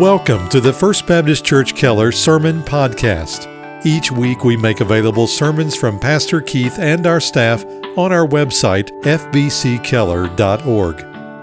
Welcome 0.00 0.48
to 0.48 0.58
the 0.58 0.72
First 0.72 1.06
Baptist 1.06 1.44
Church 1.44 1.74
Keller 1.74 2.12
Sermon 2.12 2.62
Podcast. 2.62 3.46
Each 3.84 4.10
week 4.10 4.42
we 4.42 4.56
make 4.56 4.80
available 4.80 5.26
sermons 5.26 5.76
from 5.76 6.00
Pastor 6.00 6.40
Keith 6.40 6.78
and 6.78 7.06
our 7.06 7.20
staff 7.20 7.62
on 7.98 8.10
our 8.10 8.26
website, 8.26 8.88
fbckeller.org. 9.02 11.00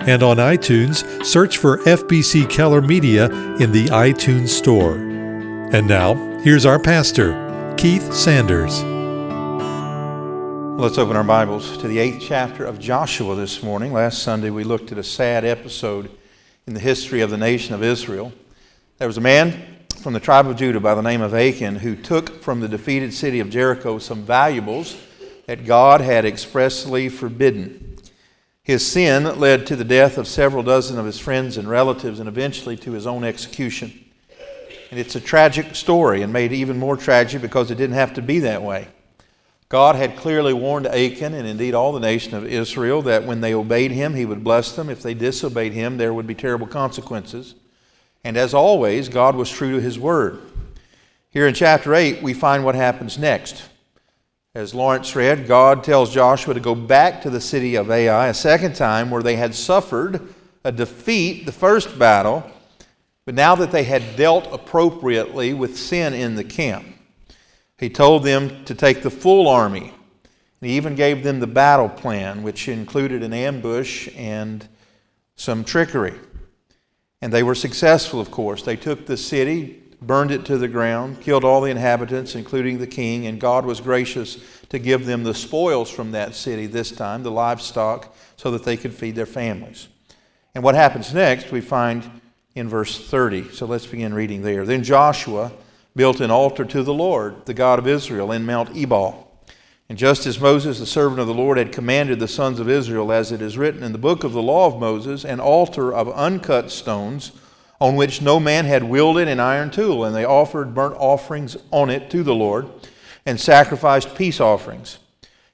And 0.09 0.23
on 0.23 0.37
iTunes, 0.37 1.23
search 1.23 1.59
for 1.59 1.77
FBC 1.83 2.49
Keller 2.49 2.81
Media 2.81 3.25
in 3.57 3.71
the 3.71 3.85
iTunes 3.89 4.47
Store. 4.49 4.95
And 4.95 5.87
now, 5.87 6.15
here's 6.39 6.65
our 6.65 6.79
pastor, 6.79 7.75
Keith 7.77 8.11
Sanders. 8.11 8.81
Let's 10.81 10.97
open 10.97 11.15
our 11.15 11.23
Bibles 11.23 11.77
to 11.77 11.87
the 11.87 11.99
eighth 11.99 12.23
chapter 12.27 12.65
of 12.65 12.79
Joshua 12.79 13.35
this 13.35 13.61
morning. 13.61 13.93
Last 13.93 14.23
Sunday 14.23 14.49
we 14.49 14.63
looked 14.63 14.91
at 14.91 14.97
a 14.97 15.03
sad 15.03 15.45
episode 15.45 16.09
in 16.69 16.75
the 16.75 16.79
history 16.79 17.21
of 17.21 17.31
the 17.31 17.37
nation 17.37 17.73
of 17.73 17.81
Israel. 17.81 18.31
There 18.99 19.07
was 19.07 19.17
a 19.17 19.21
man 19.21 19.77
from 20.01 20.11
the 20.11 20.19
tribe 20.19 20.45
of 20.45 20.57
Judah 20.57 20.81
by 20.81 20.93
the 20.93 21.01
name 21.01 21.21
of 21.21 21.33
Achan 21.33 21.77
who 21.77 21.95
took 21.95 22.43
from 22.43 22.59
the 22.59 22.67
defeated 22.67 23.13
city 23.13 23.39
of 23.39 23.49
Jericho 23.49 23.97
some 23.97 24.23
valuables 24.23 24.97
that 25.45 25.63
God 25.63 26.01
had 26.01 26.25
expressly 26.25 27.07
forbidden. 27.07 27.97
His 28.61 28.85
sin 28.85 29.39
led 29.39 29.65
to 29.67 29.77
the 29.77 29.85
death 29.85 30.17
of 30.17 30.27
several 30.27 30.63
dozen 30.63 30.99
of 30.99 31.05
his 31.05 31.17
friends 31.17 31.55
and 31.55 31.69
relatives 31.69 32.19
and 32.19 32.27
eventually 32.27 32.75
to 32.75 32.91
his 32.91 33.07
own 33.07 33.23
execution. 33.23 33.93
And 34.91 34.99
it's 34.99 35.15
a 35.15 35.21
tragic 35.21 35.75
story 35.75 36.21
and 36.21 36.33
made 36.33 36.51
even 36.51 36.77
more 36.77 36.97
tragic 36.97 37.41
because 37.41 37.71
it 37.71 37.75
didn't 37.75 37.95
have 37.95 38.15
to 38.15 38.21
be 38.21 38.39
that 38.39 38.63
way. 38.63 38.89
God 39.69 39.95
had 39.95 40.17
clearly 40.17 40.51
warned 40.51 40.87
Achan 40.87 41.33
and 41.33 41.47
indeed 41.47 41.73
all 41.73 41.93
the 41.93 42.01
nation 42.01 42.35
of 42.35 42.45
Israel 42.45 43.01
that 43.03 43.23
when 43.23 43.39
they 43.39 43.53
obeyed 43.53 43.91
him, 43.91 44.13
he 44.15 44.25
would 44.25 44.43
bless 44.43 44.73
them. 44.73 44.89
If 44.89 45.01
they 45.01 45.13
disobeyed 45.13 45.71
him, 45.71 45.95
there 45.95 46.13
would 46.13 46.27
be 46.27 46.35
terrible 46.35 46.67
consequences. 46.67 47.55
And 48.23 48.37
as 48.37 48.53
always, 48.53 49.09
God 49.09 49.35
was 49.35 49.49
true 49.49 49.73
to 49.73 49.81
his 49.81 49.97
word. 49.97 50.41
Here 51.29 51.47
in 51.47 51.53
chapter 51.53 51.93
8, 51.93 52.21
we 52.21 52.33
find 52.33 52.65
what 52.65 52.75
happens 52.75 53.17
next. 53.17 53.69
As 54.55 54.73
Lawrence 54.73 55.15
read, 55.15 55.47
God 55.47 55.83
tells 55.83 56.13
Joshua 56.13 56.53
to 56.53 56.59
go 56.59 56.73
back 56.73 57.21
to 57.21 57.29
the 57.29 57.39
city 57.39 57.75
of 57.75 57.91
Ai 57.91 58.27
a 58.27 58.33
second 58.33 58.75
time 58.75 59.11
where 59.11 59.21
they 59.21 59.35
had 59.35 59.53
suffered 59.53 60.33
a 60.63 60.71
defeat 60.71 61.45
the 61.45 61.51
first 61.51 61.99
battle, 61.99 62.49
but 63.25 63.35
now 63.35 63.55
that 63.55 63.71
they 63.71 63.83
had 63.83 64.15
dealt 64.15 64.51
appropriately 64.51 65.53
with 65.53 65.77
sin 65.77 66.13
in 66.13 66.35
the 66.35 66.43
camp. 66.43 66.85
He 67.77 67.89
told 67.89 68.23
them 68.23 68.65
to 68.65 68.75
take 68.75 69.03
the 69.03 69.11
full 69.11 69.47
army. 69.47 69.93
He 70.61 70.75
even 70.75 70.95
gave 70.95 71.23
them 71.23 71.39
the 71.39 71.47
battle 71.47 71.87
plan, 71.87 72.43
which 72.43 72.67
included 72.67 73.23
an 73.23 73.31
ambush 73.31 74.09
and 74.15 74.67
some 75.35 75.63
trickery. 75.63 76.15
And 77.21 77.33
they 77.33 77.43
were 77.43 77.55
successful, 77.55 78.19
of 78.19 78.31
course. 78.31 78.63
They 78.63 78.77
took 78.77 79.05
the 79.05 79.17
city, 79.17 79.81
burned 80.01 80.31
it 80.31 80.45
to 80.45 80.57
the 80.57 80.67
ground, 80.67 81.21
killed 81.21 81.43
all 81.43 81.61
the 81.61 81.71
inhabitants, 81.71 82.35
including 82.35 82.77
the 82.77 82.87
king, 82.87 83.27
and 83.27 83.39
God 83.39 83.65
was 83.65 83.81
gracious 83.81 84.37
to 84.69 84.79
give 84.79 85.05
them 85.05 85.23
the 85.23 85.33
spoils 85.33 85.89
from 85.89 86.11
that 86.11 86.35
city 86.35 86.65
this 86.65 86.91
time, 86.91 87.23
the 87.23 87.31
livestock, 87.31 88.15
so 88.37 88.51
that 88.51 88.63
they 88.63 88.77
could 88.77 88.93
feed 88.93 89.15
their 89.15 89.25
families. 89.25 89.89
And 90.55 90.63
what 90.63 90.75
happens 90.75 91.13
next, 91.13 91.51
we 91.51 91.61
find 91.61 92.09
in 92.55 92.69
verse 92.69 93.09
30. 93.09 93.51
So 93.51 93.65
let's 93.65 93.85
begin 93.85 94.13
reading 94.13 94.41
there. 94.41 94.65
Then 94.65 94.83
Joshua 94.83 95.51
built 95.95 96.21
an 96.21 96.31
altar 96.31 96.65
to 96.65 96.83
the 96.83 96.93
Lord, 96.93 97.45
the 97.45 97.53
God 97.53 97.79
of 97.79 97.87
Israel, 97.87 98.31
in 98.31 98.45
Mount 98.45 98.75
Ebal. 98.75 99.28
And 99.89 99.97
just 99.97 100.27
as 100.27 100.39
Moses, 100.39 100.77
the 100.77 100.85
servant 100.85 101.19
of 101.19 101.25
the 101.25 101.33
Lord, 101.33 101.57
had 101.57 101.71
commanded 101.71 102.19
the 102.19 102.27
sons 102.27 102.59
of 102.59 102.69
Israel, 102.69 103.11
as 103.11 103.31
it 103.31 103.41
is 103.41 103.57
written 103.57 103.81
in 103.81 103.91
the 103.91 103.97
book 103.97 104.23
of 104.23 104.33
the 104.33 104.41
law 104.41 104.67
of 104.67 104.79
Moses, 104.79 105.25
an 105.25 105.39
altar 105.39 105.91
of 105.91 106.07
uncut 106.09 106.69
stones 106.69 107.31
on 107.81 107.95
which 107.95 108.21
no 108.21 108.39
man 108.39 108.65
had 108.65 108.83
wielded 108.83 109.27
an 109.27 109.39
iron 109.39 109.71
tool, 109.71 110.05
and 110.05 110.15
they 110.15 110.25
offered 110.25 110.75
burnt 110.75 110.95
offerings 110.99 111.57
on 111.71 111.89
it 111.89 112.11
to 112.11 112.21
the 112.21 112.35
Lord 112.35 112.69
and 113.25 113.39
sacrificed 113.39 114.13
peace 114.15 114.39
offerings. 114.39 114.99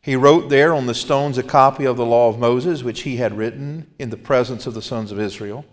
He 0.02 0.18
wrote 0.18 0.50
there 0.50 0.74
on 0.74 0.86
the 0.86 0.94
stones 0.94 1.38
a 1.38 1.44
copy 1.44 1.86
of 1.86 1.96
the 1.96 2.06
law 2.06 2.28
of 2.28 2.38
Moses, 2.38 2.84
which 2.84 3.04
he 3.04 3.16
had 3.16 3.38
written 3.38 3.90
in 3.98 4.10
the 4.10 4.18
presence 4.18 4.68
of 4.68 4.74
the 4.74 4.82
sons 4.82 5.14
of 5.14 5.20
Israel. 5.20 5.66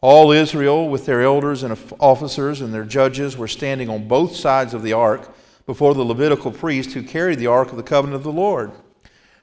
All 0.00 0.30
Israel, 0.30 0.88
with 0.88 1.04
their 1.04 1.22
elders 1.22 1.64
and 1.64 1.76
officers 1.98 2.60
and 2.60 2.72
their 2.72 2.84
judges, 2.84 3.36
were 3.36 3.48
standing 3.48 3.90
on 3.90 4.06
both 4.06 4.36
sides 4.36 4.72
of 4.72 4.82
the 4.82 4.92
ark 4.92 5.34
before 5.66 5.94
the 5.94 6.04
Levitical 6.04 6.50
priest 6.50 6.92
who 6.92 7.02
carried 7.02 7.38
the 7.38 7.46
ark 7.46 7.70
of 7.70 7.76
the 7.76 7.82
covenant 7.82 8.16
of 8.16 8.22
the 8.22 8.32
Lord. 8.32 8.72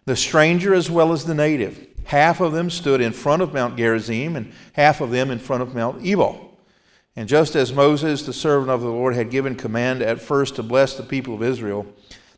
The 0.06 0.16
stranger 0.16 0.74
as 0.74 0.90
well 0.90 1.12
as 1.12 1.26
the 1.26 1.36
native. 1.36 1.88
Half 2.06 2.42
of 2.42 2.54
them 2.54 2.70
stood 2.70 3.02
in 3.02 3.14
front 3.14 3.42
of 3.42 3.54
Mount 3.54 3.78
Gerizim, 3.78 4.36
and 4.36 4.52
half 4.74 5.02
of 5.02 5.12
them 5.12 5.30
in 5.32 5.40
front 5.40 5.64
of 5.64 5.76
Mount 5.76 6.06
Ebal. 6.06 6.58
And 7.16 7.28
just 7.28 7.56
as 7.56 7.74
Moses, 7.74 8.24
the 8.24 8.34
servant 8.34 8.72
of 8.72 8.82
the 8.82 8.90
Lord, 8.90 9.16
had 9.16 9.30
given 9.30 9.56
command 9.56 10.02
at 10.02 10.22
first 10.22 10.56
to 10.56 10.64
bless 10.64 10.96
the 10.96 11.04
people 11.04 11.36
of 11.36 11.44
Israel, 11.44 11.86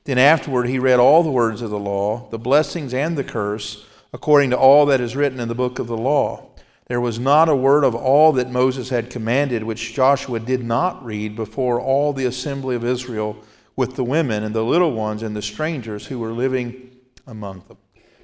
then 0.05 0.17
afterward 0.17 0.67
he 0.67 0.79
read 0.79 1.00
all 1.00 1.23
the 1.23 1.31
words 1.31 1.61
of 1.61 1.69
the 1.69 1.79
law, 1.79 2.27
the 2.29 2.39
blessings 2.39 2.94
and 2.94 3.17
the 3.17 3.23
curse, 3.23 3.85
according 4.11 4.50
to 4.50 4.57
all 4.57 4.85
that 4.88 5.00
is 5.00 5.15
written 5.15 5.39
in 5.39 5.47
the 5.47 5.55
book 5.55 5.79
of 5.79 5.88
the 5.88 5.97
law. 5.97 6.50
There 6.88 7.00
was 7.00 7.17
not 7.17 7.47
a 7.47 7.55
word 7.55 7.83
of 7.83 7.95
all 7.95 8.33
that 8.33 8.51
Moses 8.51 8.89
had 8.89 9.09
commanded 9.09 9.63
which 9.63 9.94
Joshua 9.94 10.39
did 10.39 10.63
not 10.63 11.03
read 11.05 11.35
before 11.35 11.79
all 11.79 12.11
the 12.11 12.25
assembly 12.25 12.75
of 12.75 12.83
Israel 12.83 13.38
with 13.75 13.95
the 13.95 14.03
women 14.03 14.44
and 14.44 14.53
the 14.53 14.63
little 14.63 14.91
ones 14.91 15.23
and 15.23 15.35
the 15.35 15.41
strangers 15.41 16.06
who 16.06 16.19
were 16.19 16.31
living 16.31 16.91
among 17.28 17.63
them. 17.67 17.78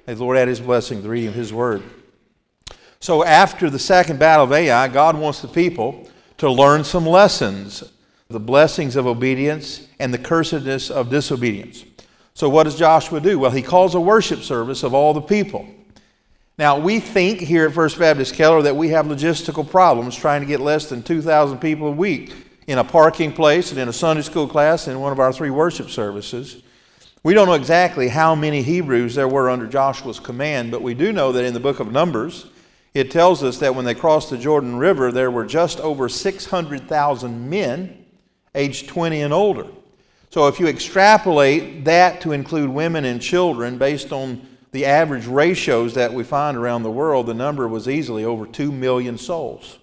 May 0.06 0.14
the 0.14 0.22
Lord 0.22 0.36
add 0.36 0.48
his 0.48 0.60
blessing, 0.60 1.02
the 1.02 1.08
reading 1.08 1.28
of 1.28 1.34
his 1.34 1.52
word. 1.52 1.82
So, 3.00 3.24
after 3.24 3.70
the 3.70 3.78
second 3.78 4.18
battle 4.18 4.44
of 4.44 4.52
Ai, 4.52 4.88
God 4.88 5.16
wants 5.16 5.40
the 5.40 5.48
people 5.48 6.08
to 6.38 6.50
learn 6.50 6.84
some 6.84 7.06
lessons 7.06 7.82
the 8.28 8.40
blessings 8.40 8.94
of 8.94 9.06
obedience 9.08 9.88
and 9.98 10.14
the 10.14 10.18
cursedness 10.18 10.88
of 10.88 11.10
disobedience. 11.10 11.84
So, 12.34 12.48
what 12.48 12.64
does 12.64 12.76
Joshua 12.76 13.20
do? 13.20 13.38
Well, 13.38 13.50
he 13.50 13.62
calls 13.62 13.94
a 13.94 14.00
worship 14.00 14.42
service 14.42 14.82
of 14.84 14.94
all 14.94 15.12
the 15.12 15.20
people. 15.20 15.68
Now, 16.56 16.78
we 16.78 17.00
think 17.00 17.40
here 17.40 17.66
at 17.66 17.72
First 17.72 17.98
Baptist 17.98 18.34
Keller 18.34 18.62
that 18.62 18.76
we 18.76 18.90
have 18.90 19.06
logistical 19.06 19.68
problems 19.68 20.14
trying 20.14 20.42
to 20.42 20.46
get 20.46 20.60
less 20.60 20.88
than 20.88 21.02
2,000 21.02 21.58
people 21.58 21.88
a 21.88 21.92
week 21.92 22.34
in 22.70 22.78
a 22.78 22.84
parking 22.84 23.32
place 23.32 23.72
and 23.72 23.80
in 23.80 23.88
a 23.88 23.92
Sunday 23.92 24.22
school 24.22 24.46
class 24.46 24.86
in 24.86 25.00
one 25.00 25.10
of 25.10 25.18
our 25.18 25.32
three 25.32 25.50
worship 25.50 25.90
services. 25.90 26.62
We 27.24 27.34
don't 27.34 27.48
know 27.48 27.54
exactly 27.54 28.06
how 28.06 28.36
many 28.36 28.62
Hebrews 28.62 29.16
there 29.16 29.26
were 29.26 29.50
under 29.50 29.66
Joshua's 29.66 30.20
command, 30.20 30.70
but 30.70 30.80
we 30.80 30.94
do 30.94 31.12
know 31.12 31.32
that 31.32 31.44
in 31.44 31.52
the 31.52 31.58
book 31.58 31.80
of 31.80 31.90
Numbers, 31.90 32.46
it 32.94 33.10
tells 33.10 33.42
us 33.42 33.58
that 33.58 33.74
when 33.74 33.84
they 33.84 33.96
crossed 33.96 34.30
the 34.30 34.38
Jordan 34.38 34.76
River, 34.76 35.10
there 35.10 35.32
were 35.32 35.44
just 35.44 35.80
over 35.80 36.08
600,000 36.08 37.50
men 37.50 38.06
aged 38.54 38.86
20 38.86 39.20
and 39.20 39.34
older. 39.34 39.66
So 40.28 40.46
if 40.46 40.60
you 40.60 40.68
extrapolate 40.68 41.84
that 41.86 42.20
to 42.20 42.30
include 42.30 42.70
women 42.70 43.04
and 43.04 43.20
children 43.20 43.78
based 43.78 44.12
on 44.12 44.46
the 44.70 44.86
average 44.86 45.26
ratios 45.26 45.94
that 45.94 46.14
we 46.14 46.22
find 46.22 46.56
around 46.56 46.84
the 46.84 46.90
world, 46.92 47.26
the 47.26 47.34
number 47.34 47.66
was 47.66 47.88
easily 47.88 48.24
over 48.24 48.46
2 48.46 48.70
million 48.70 49.18
souls. 49.18 49.79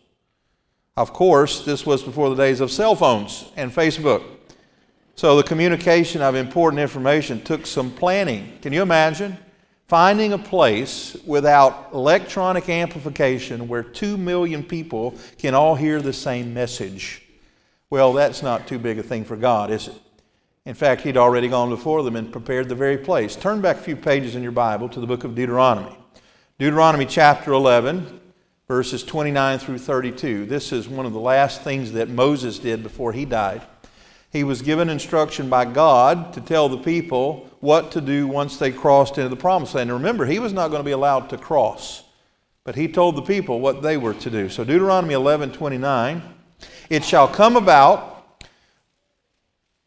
Of 0.98 1.14
course, 1.14 1.64
this 1.64 1.86
was 1.86 2.02
before 2.02 2.32
the 2.32 2.36
days 2.36 2.60
of 2.60 2.72
cell 2.72 2.96
phones 2.96 3.52
and 3.56 3.72
Facebook. 3.72 4.24
So 5.16 5.38
the 5.38 5.44
communication 5.44 6.24
of 6.24 6.34
important 6.34 6.80
information 6.80 7.40
took 7.44 7.68
some 7.68 7.92
planning. 7.92 8.58
Can 8.64 8.74
you 8.74 8.82
imagine 8.82 9.38
finding 9.88 10.34
a 10.34 10.40
place 10.40 11.16
without 11.24 11.90
electronic 11.94 12.68
amplification 12.68 13.68
where 13.68 13.84
2 13.84 14.18
million 14.18 14.64
people 14.64 15.14
can 15.38 15.54
all 15.54 15.76
hear 15.76 16.02
the 16.02 16.12
same 16.12 16.52
message? 16.52 17.22
Well, 17.92 18.12
that's 18.14 18.42
not 18.42 18.68
too 18.68 18.80
big 18.80 18.98
a 18.98 19.04
thing 19.04 19.24
for 19.24 19.36
God, 19.36 19.70
is 19.70 19.90
it? 19.90 20.02
In 20.66 20.74
fact, 20.74 21.02
he'd 21.02 21.16
already 21.16 21.48
gone 21.48 21.70
before 21.70 22.02
them 22.02 22.16
and 22.16 22.32
prepared 22.32 22.70
the 22.70 22.76
very 22.76 22.98
place. 22.98 23.36
Turn 23.36 23.62
back 23.62 23.78
a 23.78 23.82
few 23.82 23.96
pages 23.96 24.36
in 24.36 24.42
your 24.42 24.52
Bible 24.52 24.90
to 24.90 25.00
the 25.00 25.08
book 25.08 25.24
of 25.24 25.36
Deuteronomy. 25.36 25.96
Deuteronomy 26.58 27.06
chapter 27.06 27.54
11, 27.54 28.20
verses 28.68 29.04
29 29.04 29.60
through 29.60 29.78
32. 29.78 30.46
This 30.46 30.74
is 30.74 30.90
one 30.90 31.06
of 31.06 31.14
the 31.14 31.20
last 31.20 31.62
things 31.62 31.94
that 31.94 32.10
Moses 32.10 32.60
did 32.60 32.84
before 32.84 33.14
he 33.14 33.24
died. 33.24 33.62
He 34.30 34.44
was 34.44 34.62
given 34.62 34.90
instruction 34.90 35.50
by 35.50 35.64
God 35.64 36.34
to 36.34 36.42
tell 36.42 36.68
the 36.68 36.78
people 36.78 37.50
what 37.62 37.92
to 37.94 38.02
do 38.02 38.28
once 38.28 38.58
they 38.58 38.72
crossed 38.72 39.18
into 39.18 39.30
the 39.30 39.38
promised 39.38 39.74
land. 39.74 39.90
And 39.90 39.98
remember, 39.98 40.26
he 40.26 40.40
was 40.40 40.52
not 40.52 40.68
going 40.68 40.82
to 40.82 40.86
be 40.86 40.92
allowed 40.92 41.30
to 41.30 41.38
cross, 41.38 42.04
but 42.66 42.76
he 42.76 42.90
told 42.90 43.16
the 43.16 43.22
people 43.22 43.62
what 43.62 43.82
they 43.82 43.96
were 43.96 44.14
to 44.16 44.30
do. 44.30 44.50
So 44.50 44.66
Deuteronomy 44.66 45.14
11, 45.14 45.54
29. 45.54 46.22
It 46.90 47.06
shall 47.06 47.28
come 47.28 47.56
about 47.56 48.17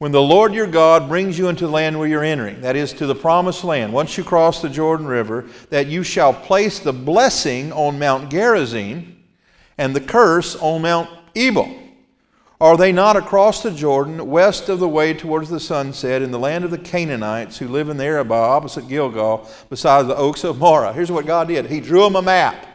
when 0.01 0.13
the 0.13 0.23
Lord 0.23 0.55
your 0.55 0.67
God 0.67 1.11
brings 1.11 1.39
you 1.39 1.49
into 1.49 1.67
the 1.67 1.73
land 1.73 1.99
where 1.99 2.09
you're 2.09 2.25
entering, 2.25 2.63
that 2.63 2.75
is 2.75 2.95
to 2.95 3.07
the 3.07 3.15
promised 3.15 3.65
land, 3.65 3.93
once 3.93 4.17
you 4.17 4.25
cross 4.25 4.63
the 4.63 4.71
Jordan 4.71 5.07
River, 5.07 5.45
that 5.69 5.89
you 5.89 6.03
shall 6.03 6.33
place 6.33 6.79
the 6.79 6.95
blessing 6.95 7.71
on 7.73 7.99
Mount 7.99 8.31
Gerizim 8.31 9.23
and 9.77 9.95
the 9.95 10.01
curse 10.01 10.57
on 10.57 10.81
Mount 10.81 11.11
Ebal. 11.37 11.77
Are 12.63 12.79
they 12.79 12.93
not 12.93 13.17
across 13.17 13.63
the 13.63 13.71
Jordan, 13.71 14.27
west 14.27 14.71
of 14.71 14.81
the 14.81 14.89
way 14.89 15.13
towards 15.13 15.51
the 15.51 15.61
sunset, 15.61 16.23
in 16.23 16.31
the 16.31 16.39
land 16.39 16.65
of 16.65 16.71
the 16.71 16.79
Canaanites 16.79 17.59
who 17.59 17.69
live 17.69 17.91
in 17.91 17.99
the 17.99 18.05
Arabah 18.05 18.33
opposite 18.35 18.89
Gilgal, 18.89 19.51
beside 19.69 20.05
the 20.05 20.17
oaks 20.17 20.45
of 20.45 20.59
Moreh? 20.59 20.95
Here's 20.95 21.13
what 21.13 21.27
God 21.27 21.49
did 21.49 21.67
He 21.67 21.79
drew 21.79 22.05
them 22.05 22.17
a 22.17 22.23
map, 22.23 22.67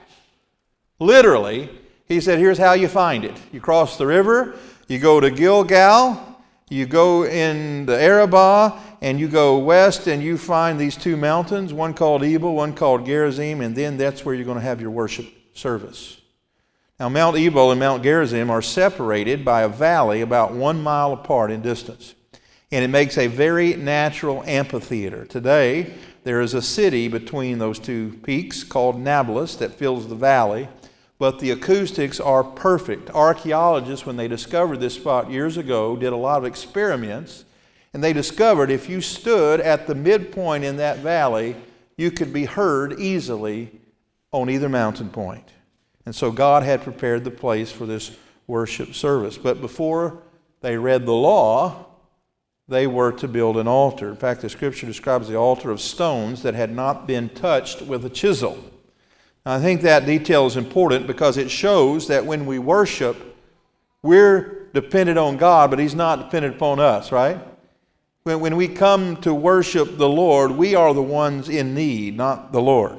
literally, 0.99 1.71
He 2.07 2.21
said, 2.21 2.37
Here's 2.37 2.59
how 2.59 2.73
you 2.73 2.87
find 2.87 3.25
it. 3.25 3.35
You 3.51 3.61
cross 3.61 3.97
the 3.97 4.05
river, 4.05 4.53
you 4.87 4.99
go 4.99 5.19
to 5.19 5.31
Gilgal, 5.31 6.34
you 6.69 6.85
go 6.85 7.25
in 7.25 7.85
the 7.85 7.99
Arabah, 7.99 8.79
and 9.01 9.19
you 9.19 9.27
go 9.27 9.57
west, 9.59 10.07
and 10.07 10.23
you 10.23 10.37
find 10.37 10.79
these 10.79 10.97
two 10.97 11.15
mountains, 11.15 11.73
one 11.73 11.93
called 11.93 12.23
Ebal, 12.23 12.55
one 12.55 12.73
called 12.73 13.05
Gerizim, 13.05 13.61
and 13.61 13.75
then 13.75 13.97
that's 13.97 14.25
where 14.25 14.33
you're 14.33 14.45
going 14.45 14.57
to 14.57 14.63
have 14.63 14.81
your 14.81 14.91
worship 14.91 15.27
service. 15.53 16.19
Now, 16.99 17.09
Mount 17.09 17.37
Ebal 17.37 17.71
and 17.71 17.79
Mount 17.79 18.03
Gerizim 18.03 18.49
are 18.49 18.61
separated 18.61 19.43
by 19.43 19.63
a 19.63 19.69
valley 19.69 20.21
about 20.21 20.53
one 20.53 20.81
mile 20.81 21.11
apart 21.11 21.51
in 21.51 21.61
distance. 21.61 22.15
And 22.71 22.83
it 22.83 22.87
makes 22.87 23.17
a 23.17 23.27
very 23.27 23.75
natural 23.75 24.43
amphitheater. 24.45 25.25
Today, 25.25 25.93
there 26.23 26.41
is 26.41 26.53
a 26.53 26.61
city 26.61 27.07
between 27.07 27.59
those 27.59 27.79
two 27.79 28.19
peaks 28.23 28.63
called 28.63 28.99
Nablus 28.99 29.55
that 29.57 29.73
fills 29.73 30.07
the 30.07 30.15
valley, 30.15 30.67
but 31.17 31.39
the 31.39 31.51
acoustics 31.51 32.19
are 32.19 32.43
perfect. 32.43 33.09
Archaeologists, 33.11 34.05
when 34.05 34.17
they 34.17 34.27
discovered 34.27 34.79
this 34.79 34.95
spot 34.95 35.31
years 35.31 35.57
ago, 35.57 35.95
did 35.95 36.11
a 36.11 36.17
lot 36.17 36.39
of 36.39 36.45
experiments, 36.45 37.45
and 37.93 38.03
they 38.03 38.13
discovered 38.13 38.69
if 38.69 38.89
you 38.89 38.99
stood 38.99 39.61
at 39.61 39.87
the 39.87 39.95
midpoint 39.95 40.63
in 40.63 40.77
that 40.77 40.99
valley, 40.99 41.55
you 41.97 42.11
could 42.11 42.33
be 42.33 42.45
heard 42.45 42.99
easily 42.99 43.71
on 44.31 44.49
either 44.49 44.67
mountain 44.67 45.09
point. 45.09 45.49
And 46.05 46.13
so 46.13 46.31
God 46.31 46.63
had 46.63 46.83
prepared 46.83 47.23
the 47.23 47.31
place 47.31 47.71
for 47.71 47.85
this 47.85 48.11
worship 48.47 48.93
service. 48.93 49.37
But 49.37 49.61
before 49.61 50.21
they 50.61 50.77
read 50.77 51.05
the 51.05 51.13
law, 51.13 51.85
they 52.67 52.87
were 52.87 53.11
to 53.13 53.27
build 53.27 53.57
an 53.57 53.67
altar. 53.67 54.09
In 54.09 54.15
fact, 54.15 54.41
the 54.41 54.49
scripture 54.49 54.87
describes 54.87 55.27
the 55.27 55.37
altar 55.37 55.71
of 55.71 55.79
stones 55.79 56.41
that 56.43 56.53
had 56.53 56.75
not 56.75 57.07
been 57.07 57.29
touched 57.29 57.81
with 57.81 58.03
a 58.05 58.09
chisel. 58.09 58.57
I 59.45 59.59
think 59.59 59.81
that 59.81 60.05
detail 60.05 60.47
is 60.47 60.57
important 60.57 61.05
because 61.05 61.37
it 61.37 61.51
shows 61.51 62.07
that 62.07 62.25
when 62.25 62.47
we 62.47 62.57
worship, 62.57 63.37
we're 64.01 64.69
dependent 64.73 65.19
on 65.19 65.37
God, 65.37 65.69
but 65.69 65.77
He's 65.77 65.93
not 65.93 66.17
dependent 66.19 66.55
upon 66.55 66.79
us, 66.79 67.11
right? 67.11 67.39
When, 68.23 68.39
when 68.39 68.55
we 68.55 68.67
come 68.67 69.17
to 69.17 69.35
worship 69.35 69.97
the 69.97 70.09
Lord, 70.09 70.51
we 70.51 70.73
are 70.73 70.93
the 70.95 71.03
ones 71.03 71.47
in 71.47 71.75
need, 71.75 72.17
not 72.17 72.51
the 72.51 72.61
Lord. 72.61 72.97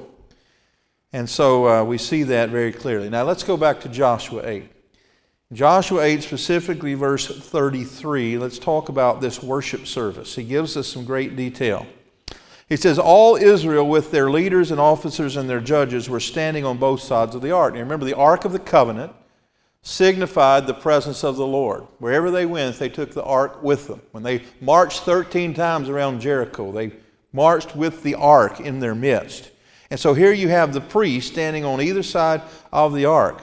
And 1.13 1.29
so 1.29 1.67
uh, 1.67 1.85
we 1.85 1.99
see 1.99 2.23
that 2.25 2.51
very 2.51 2.73
clearly. 2.73 3.09
Now 3.09 3.25
let's 3.25 3.43
go 3.43 3.57
back 3.57 3.81
to 3.81 3.89
Joshua 3.89 4.47
8. 4.47 4.71
Joshua 5.53 6.03
8, 6.03 6.23
specifically 6.23 6.95
verse 6.95 7.27
33, 7.27 8.37
let's 8.37 8.59
talk 8.59 8.89
about 8.89 9.21
this 9.21 9.43
worship 9.43 9.87
service. 9.87 10.35
He 10.35 10.45
gives 10.45 10.77
us 10.77 10.89
some 10.89 11.05
great 11.05 11.37
detail. 11.37 11.87
He 12.69 12.77
says, 12.77 12.99
All 12.99 13.37
Israel, 13.37 13.87
with 13.87 14.11
their 14.11 14.31
leaders 14.31 14.71
and 14.71 14.81
officers 14.81 15.37
and 15.37 15.49
their 15.49 15.61
judges, 15.61 16.11
were 16.11 16.21
standing 16.21 16.65
on 16.65 16.79
both 16.79 17.01
sides 17.01 17.35
of 17.35 17.43
the 17.43 17.53
ark. 17.53 17.75
Now 17.75 17.81
remember, 17.81 18.05
the 18.05 18.17
ark 18.17 18.45
of 18.45 18.53
the 18.53 18.59
covenant 18.59 19.13
signified 19.83 20.67
the 20.67 20.75
presence 20.75 21.23
of 21.23 21.37
the 21.37 21.47
Lord. 21.47 21.87
Wherever 21.99 22.31
they 22.33 22.45
went, 22.45 22.77
they 22.79 22.89
took 22.89 23.13
the 23.13 23.23
ark 23.23 23.63
with 23.63 23.87
them. 23.87 24.03
When 24.11 24.25
they 24.25 24.43
marched 24.61 25.03
13 25.03 25.55
times 25.55 25.89
around 25.89 26.21
Jericho, 26.21 26.73
they 26.73 26.93
marched 27.33 27.77
with 27.77 28.03
the 28.03 28.17
ark 28.17 28.59
in 28.59 28.81
their 28.81 28.97
midst. 28.97 29.53
And 29.89 30.01
so 30.01 30.15
here 30.15 30.33
you 30.33 30.49
have 30.49 30.73
the 30.73 30.81
priests 30.81 31.31
standing 31.31 31.65
on 31.65 31.81
either 31.81 32.03
side 32.03 32.43
of 32.73 32.95
the 32.95 33.05
ark. 33.05 33.41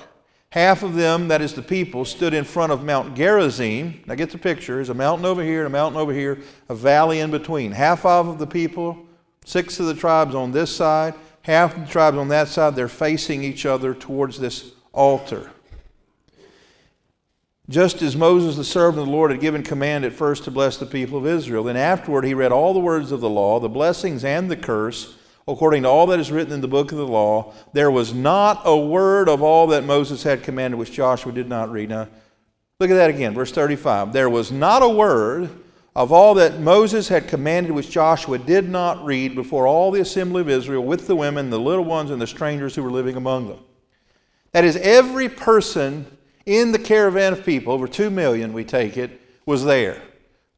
Half 0.49 0.83
of 0.83 0.95
them, 0.95 1.29
that 1.29 1.41
is 1.41 1.53
the 1.53 1.61
people, 1.61 2.03
stood 2.03 2.33
in 2.33 2.43
front 2.43 2.73
of 2.73 2.83
Mount 2.83 3.15
Gerizim. 3.15 4.03
Now 4.05 4.15
get 4.15 4.29
the 4.29 4.37
picture. 4.37 4.75
There's 4.75 4.89
a 4.89 4.93
mountain 4.93 5.25
over 5.25 5.41
here 5.41 5.59
and 5.59 5.67
a 5.67 5.69
mountain 5.69 5.99
over 5.99 6.13
here, 6.13 6.41
a 6.67 6.75
valley 6.75 7.21
in 7.21 7.31
between. 7.31 7.71
Half 7.71 8.05
of 8.05 8.37
the 8.37 8.45
people, 8.45 9.02
six 9.45 9.79
of 9.79 9.85
the 9.85 9.93
tribes 9.93 10.35
on 10.35 10.51
this 10.51 10.75
side, 10.75 11.13
half 11.41 11.75
the 11.75 11.85
tribes 11.85 12.17
on 12.17 12.29
that 12.29 12.47
side, 12.47 12.75
they're 12.75 12.87
facing 12.87 13.43
each 13.43 13.65
other 13.65 13.93
towards 13.93 14.39
this 14.39 14.71
altar. 14.91 15.51
Just 17.69 18.01
as 18.01 18.15
Moses, 18.15 18.57
the 18.57 18.63
servant 18.63 18.99
of 18.99 19.05
the 19.05 19.11
Lord, 19.11 19.31
had 19.31 19.39
given 19.39 19.63
command 19.63 20.03
at 20.03 20.13
first 20.13 20.43
to 20.43 20.51
bless 20.51 20.77
the 20.77 20.85
people 20.85 21.17
of 21.17 21.25
Israel, 21.25 21.63
then 21.63 21.77
afterward 21.77 22.25
he 22.25 22.33
read 22.33 22.51
all 22.51 22.73
the 22.73 22.79
words 22.79 23.11
of 23.11 23.21
the 23.21 23.29
law, 23.29 23.59
the 23.59 23.69
blessings 23.69 24.25
and 24.25 24.51
the 24.51 24.57
curse 24.57 25.15
according 25.47 25.83
to 25.83 25.89
all 25.89 26.07
that 26.07 26.19
is 26.19 26.31
written 26.31 26.53
in 26.53 26.61
the 26.61 26.67
book 26.67 26.91
of 26.91 26.97
the 26.97 27.07
law, 27.07 27.53
there 27.73 27.91
was 27.91 28.13
not 28.13 28.61
a 28.65 28.77
word 28.77 29.27
of 29.27 29.41
all 29.41 29.67
that 29.67 29.83
Moses 29.83 30.23
had 30.23 30.43
commanded 30.43 30.77
which 30.77 30.91
Joshua 30.91 31.31
did 31.31 31.49
not 31.49 31.71
read. 31.71 31.89
Now, 31.89 32.07
look 32.79 32.89
at 32.89 32.95
that 32.95 33.09
again, 33.09 33.33
verse 33.33 33.51
35. 33.51 34.13
There 34.13 34.29
was 34.29 34.51
not 34.51 34.81
a 34.81 34.89
word 34.89 35.49
of 35.95 36.11
all 36.11 36.33
that 36.35 36.59
Moses 36.59 37.07
had 37.07 37.27
commanded 37.27 37.71
which 37.71 37.91
Joshua 37.91 38.39
did 38.39 38.67
not 38.67 39.05
read 39.05 39.35
before 39.35 39.67
all 39.67 39.91
the 39.91 40.01
assembly 40.01 40.41
of 40.41 40.49
Israel 40.49 40.83
with 40.83 41.05
the 41.05 41.15
women, 41.15 41.49
the 41.49 41.59
little 41.59 41.85
ones, 41.85 42.09
and 42.09 42.21
the 42.21 42.27
strangers 42.27 42.75
who 42.75 42.81
were 42.81 42.91
living 42.91 43.15
among 43.15 43.47
them. 43.47 43.59
That 44.53 44.65
is, 44.65 44.75
every 44.77 45.29
person 45.29 46.05
in 46.45 46.71
the 46.71 46.79
caravan 46.79 47.33
of 47.33 47.45
people, 47.45 47.73
over 47.73 47.87
two 47.87 48.09
million, 48.09 48.53
we 48.53 48.63
take 48.63 48.97
it, 48.97 49.21
was 49.45 49.63
there. 49.65 50.01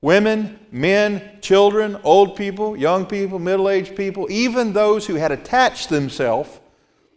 Women, 0.02 0.60
men, 0.72 1.40
children, 1.42 1.98
old 2.04 2.38
people, 2.38 2.78
young 2.78 3.06
people, 3.06 3.40
middle 3.40 3.70
aged 3.70 3.96
people, 3.96 4.28
even 4.30 4.72
those 4.72 5.08
who 5.08 5.16
had 5.16 5.32
attached 5.32 5.90
themselves 5.90 6.60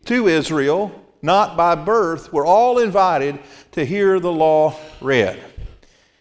to 0.06 0.26
Israel, 0.26 0.92
not 1.20 1.56
by 1.56 1.74
birth, 1.74 2.32
were 2.32 2.46
all 2.46 2.78
invited 2.78 3.38
to 3.72 3.84
hear 3.84 4.18
the 4.18 4.32
law 4.32 4.74
read. 5.00 5.38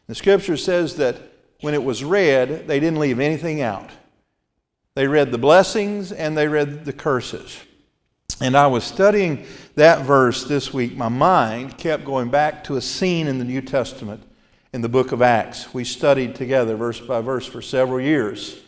The 0.08 0.16
scripture 0.16 0.58
says 0.58 0.96
that 0.98 1.18
when 1.62 1.74
it 1.74 1.84
was 1.84 2.04
read, 2.04 2.68
they 2.68 2.80
didn't 2.80 3.00
leave 3.00 3.20
anything 3.20 3.62
out. 3.62 3.90
They 4.96 5.08
read 5.08 5.32
the 5.32 5.38
blessings 5.38 6.12
and 6.12 6.38
they 6.38 6.48
read 6.48 6.86
the 6.86 6.94
curses. 6.94 7.60
And 8.40 8.56
I 8.56 8.68
was 8.68 8.84
studying 8.84 9.46
that 9.76 10.06
verse 10.06 10.44
this 10.44 10.74
week. 10.74 10.96
My 10.96 11.10
mind 11.10 11.78
kept 11.78 12.06
going 12.06 12.30
back 12.30 12.64
to 12.66 12.76
a 12.76 12.82
scene 12.82 13.28
in 13.28 13.40
the 13.40 13.46
New 13.46 13.62
Testament 13.62 14.24
in 14.74 14.82
the 14.82 14.90
book 14.90 15.12
of 15.12 15.22
Acts. 15.22 15.74
We 15.74 15.84
studied 15.84 16.36
together 16.36 16.76
verse 16.76 17.00
by 17.00 17.22
verse 17.22 17.46
for 17.46 17.62
several 17.62 18.00
years 18.00 18.60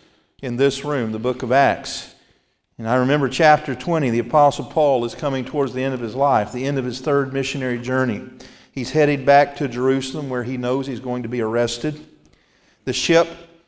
in 0.41 0.55
this 0.55 0.83
room, 0.83 1.11
the 1.11 1.19
book 1.19 1.43
of 1.43 1.51
Acts. 1.51 2.15
And 2.79 2.87
I 2.87 2.95
remember 2.95 3.27
chapter 3.27 3.75
20, 3.75 4.09
the 4.09 4.19
Apostle 4.19 4.65
Paul 4.65 5.03
is 5.05 5.13
coming 5.13 5.45
towards 5.45 5.73
the 5.73 5.83
end 5.83 5.93
of 5.93 5.99
his 5.99 6.15
life, 6.15 6.51
the 6.51 6.65
end 6.65 6.79
of 6.79 6.85
his 6.85 7.01
third 7.01 7.33
missionary 7.33 7.77
journey. 7.77 8.23
He's 8.71 8.91
headed 8.91 9.25
back 9.25 9.57
to 9.57 9.67
Jerusalem 9.67 10.29
where 10.29 10.43
he 10.43 10.57
knows 10.57 10.87
he's 10.87 11.01
going 11.01 11.23
to 11.23 11.29
be 11.29 11.41
arrested. 11.41 12.03
The 12.85 12.93
ship 12.93 13.27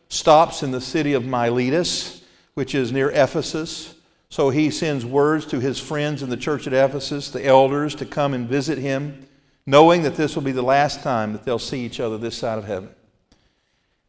stops 0.09 0.63
in 0.63 0.71
the 0.71 0.81
city 0.81 1.13
of 1.13 1.25
Miletus, 1.25 2.21
which 2.53 2.75
is 2.75 2.91
near 2.91 3.09
Ephesus. 3.11 3.95
So 4.29 4.49
he 4.49 4.69
sends 4.69 5.05
words 5.05 5.45
to 5.47 5.59
his 5.59 5.79
friends 5.79 6.23
in 6.23 6.29
the 6.29 6.37
church 6.37 6.67
at 6.67 6.73
Ephesus, 6.73 7.29
the 7.29 7.45
elders, 7.45 7.95
to 7.95 8.05
come 8.05 8.33
and 8.33 8.47
visit 8.47 8.77
him 8.77 9.27
knowing 9.65 10.03
that 10.03 10.15
this 10.15 10.35
will 10.35 10.43
be 10.43 10.51
the 10.51 10.61
last 10.61 11.01
time 11.01 11.33
that 11.33 11.45
they'll 11.45 11.59
see 11.59 11.85
each 11.85 11.99
other 11.99 12.17
this 12.17 12.37
side 12.37 12.57
of 12.57 12.65
heaven. 12.65 12.89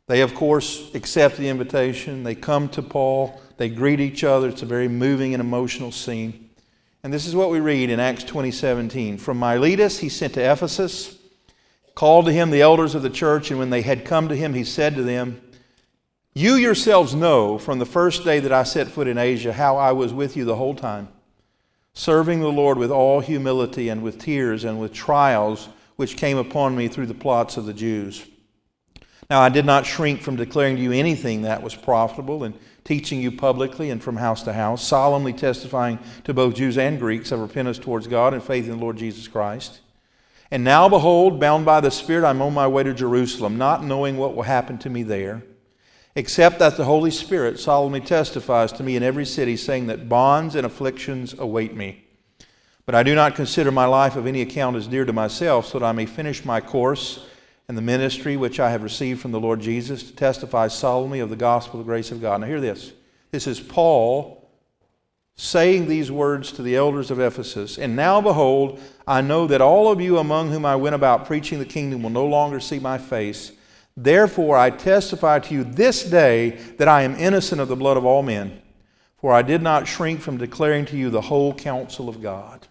They, 0.07 0.21
of 0.21 0.35
course, 0.35 0.91
accept 0.95 1.37
the 1.37 1.49
invitation. 1.49 2.25
They 2.25 2.35
come 2.35 2.69
to 2.71 2.83
Paul. 2.83 3.41
They 3.57 3.69
greet 3.69 4.01
each 4.01 4.25
other. 4.25 4.49
It's 4.49 4.63
a 4.63 4.67
very 4.67 4.89
moving 4.89 5.35
and 5.35 5.41
emotional 5.41 5.93
scene. 5.93 6.51
And 7.05 7.13
this 7.13 7.27
is 7.27 7.35
what 7.35 7.51
we 7.51 7.61
read 7.61 7.91
in 7.91 8.01
Acts 8.01 8.25
20:17. 8.25 9.19
From 9.19 9.39
Miletus 9.39 9.99
he 9.99 10.09
sent 10.09 10.35
to 10.35 10.41
Ephesus, 10.41 11.17
called 11.95 12.27
to 12.27 12.33
him 12.33 12.51
the 12.51 12.63
elders 12.63 12.95
of 12.95 13.03
the 13.03 13.11
church, 13.11 13.51
and 13.51 13.59
when 13.59 13.71
they 13.71 13.83
had 13.83 14.05
come 14.05 14.29
to 14.29 14.37
him, 14.37 14.55
he 14.55 14.65
said 14.65 14.95
to 14.95 15.03
them, 15.03 15.41
You 16.35 16.55
yourselves 16.55 17.15
know 17.15 17.59
from 17.59 17.79
the 17.79 17.87
first 17.87 18.25
day 18.25 18.41
that 18.41 18.53
I 18.53 18.63
set 18.63 18.89
foot 18.89 19.09
in 19.09 19.19
Asia 19.19 19.53
how 19.53 19.77
I 19.77 19.93
was 19.93 20.13
with 20.13 20.37
you 20.37 20.45
the 20.45 20.57
whole 20.57 20.75
time 20.75 21.09
serving 21.95 22.41
the 22.41 22.49
Lord 22.49 22.79
with 22.79 22.91
all 22.91 23.21
humility 23.21 23.89
and 23.89 24.03
with 24.03 24.19
tears 24.19 24.65
and 24.65 24.81
with 24.81 24.93
trials 24.93 25.69
which 25.97 26.17
came 26.17 26.39
upon 26.39 26.77
me 26.77 26.89
through 26.89 27.07
the 27.07 27.15
plots 27.15 27.57
of 27.57 27.67
the 27.67 27.75
Jews. 27.75 28.27
Now, 29.29 29.41
I 29.41 29.49
did 29.49 29.65
not 29.65 29.87
shrink 29.87 30.21
from 30.21 30.37
declaring 30.37 30.77
to 30.77 30.83
you 30.83 30.93
anything 30.93 31.43
that 31.43 31.63
was 31.63 31.75
profitable 31.75 32.45
and 32.45 32.59
teaching 32.85 33.21
you 33.21 33.31
publicly 33.31 33.91
and 33.91 34.03
from 34.03 34.17
house 34.17 34.43
to 34.43 34.53
house, 34.53 34.87
solemnly 34.87 35.33
testifying 35.33 35.99
to 36.25 36.35
both 36.35 36.57
Jews 36.57 36.77
and 36.77 36.99
Greeks 36.99 37.31
of 37.31 37.41
repentance 37.41 37.79
towards 37.79 38.07
God 38.07 38.35
and 38.35 38.43
faith 38.43 38.65
in 38.65 38.73
the 38.73 38.77
Lord 38.77 38.97
Jesus 38.97 39.29
Christ. 39.29 39.81
And 40.53 40.63
now, 40.63 40.89
behold, 40.89 41.41
bound 41.41 41.65
by 41.65 41.81
the 41.81 41.91
Spirit, 41.91 42.25
I'm 42.25 42.41
on 42.41 42.55
my 42.55 42.69
way 42.69 42.85
to 42.85 42.95
Jerusalem, 42.95 43.59
not 43.59 43.83
knowing 43.83 44.17
what 44.17 44.37
will 44.37 44.45
happen 44.45 44.79
to 44.79 44.91
me 44.91 45.03
there 45.03 45.43
except 46.15 46.59
that 46.59 46.77
the 46.77 46.85
Holy 46.85 47.11
Spirit 47.11 47.59
solemnly 47.59 48.01
testifies 48.01 48.73
to 48.73 48.83
me 48.83 48.97
in 48.97 49.03
every 49.03 49.25
city, 49.25 49.57
saying 49.57 49.87
that 49.87 50.09
bonds 50.09 50.55
and 50.55 50.67
afflictions 50.67 51.35
await 51.39 51.75
me. 51.75 52.05
But 52.85 52.95
I 52.95 53.03
do 53.03 53.15
not 53.15 53.35
consider 53.35 53.71
my 53.71 53.87
life 53.87 54.17
of 54.17 54.27
any 54.27 54.43
account 54.43 54.77
as 54.77 54.89
dear 54.89 55.05
to 55.05 55.13
myself, 55.13 55.67
so 55.67 55.79
that 55.79 55.87
I 55.87 55.93
may 55.93 56.07
finish 56.07 56.45
my 56.45 56.61
course 56.61 57.27
and 57.69 57.79
the 57.79 57.83
ministry 57.83 58.37
which 58.37 58.61
I 58.61 58.71
have 58.71 58.83
received 58.83 59.21
from 59.21 59.33
the 59.33 59.41
Lord 59.41 59.61
Jesus 59.61 60.03
to 60.03 60.15
testify 60.15 60.69
solemnly 60.69 61.21
of 61.21 61.31
the 61.31 61.37
gospel 61.37 61.81
of 61.81 61.87
the 61.87 61.91
grace 61.91 62.11
of 62.11 62.21
God. 62.21 62.41
Now, 62.41 62.47
hear 62.47 62.61
this. 62.61 62.93
This 63.31 63.47
is 63.47 63.61
Paul 63.61 64.42
saying 65.53 65.87
these 65.87 66.11
words 66.11 66.51
to 66.53 66.63
the 66.63 66.75
elders 66.75 67.11
of 67.11 67.21
Ephesus. 67.21 67.79
And 67.79 67.95
now, 67.95 68.21
behold, 68.21 68.81
I 69.07 69.21
know 69.21 69.47
that 69.47 69.61
all 69.61 69.93
of 69.93 70.01
you 70.01 70.19
among 70.19 70.51
whom 70.51 70.67
I 70.67 70.77
went 70.77 70.95
about 70.95 71.27
preaching 71.27 71.59
the 71.59 71.65
kingdom 71.65 72.03
will 72.03 72.11
no 72.11 72.27
longer 72.27 72.59
see 72.59 72.79
my 72.79 72.99
face 72.99 73.53
Therefore, 73.97 74.57
I 74.57 74.71
testify 74.71 75.39
to 75.41 75.55
you 75.55 75.65
this 75.65 76.03
day 76.05 76.51
that 76.79 76.89
I 76.89 77.03
am 77.03 77.15
innocent 77.17 77.61
of 77.61 77.69
the 77.69 77.77
blood 77.77 77.97
of 77.97 78.07
all 78.07 78.23
men, 78.23 78.63
for 79.19 79.33
I 79.33 79.43
did 79.43 79.63
not 79.63 79.87
shrink 79.87 80.21
from 80.21 80.39
declaring 80.39 80.87
to 80.87 80.97
you 80.97 81.11
the 81.11 81.21
whole 81.21 81.55
counsel 81.55 82.09
of 82.09 82.23
God. 82.23 82.67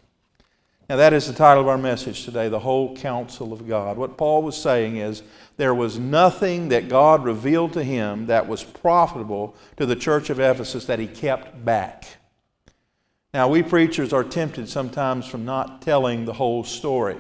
Now, 0.90 0.98
that 0.98 1.14
is 1.14 1.28
the 1.28 1.34
title 1.34 1.62
of 1.62 1.70
our 1.70 1.78
message 1.78 2.26
today 2.26 2.50
the 2.50 2.60
whole 2.60 2.98
counsel 2.98 3.54
of 3.54 3.68
God. 3.68 3.98
What 3.98 4.18
Paul 4.18 4.44
was 4.44 4.58
saying 4.58 4.98
is 4.98 5.24
there 5.56 5.76
was 5.76 5.98
nothing 5.98 6.70
that 6.70 6.90
God 6.90 7.24
revealed 7.24 7.74
to 7.74 7.84
him 7.84 8.26
that 8.26 8.48
was 8.48 8.64
profitable 8.64 9.56
to 9.78 9.86
the 9.86 9.96
church 9.96 10.30
of 10.30 10.40
Ephesus 10.40 10.86
that 10.86 11.00
he 11.00 11.08
kept 11.08 11.64
back. 11.64 12.18
Now, 13.34 13.48
we 13.48 13.64
preachers 13.64 14.12
are 14.12 14.24
tempted 14.24 14.68
sometimes 14.68 15.26
from 15.26 15.46
not 15.46 15.82
telling 15.82 16.26
the 16.26 16.34
whole 16.34 16.64
story. 16.64 17.18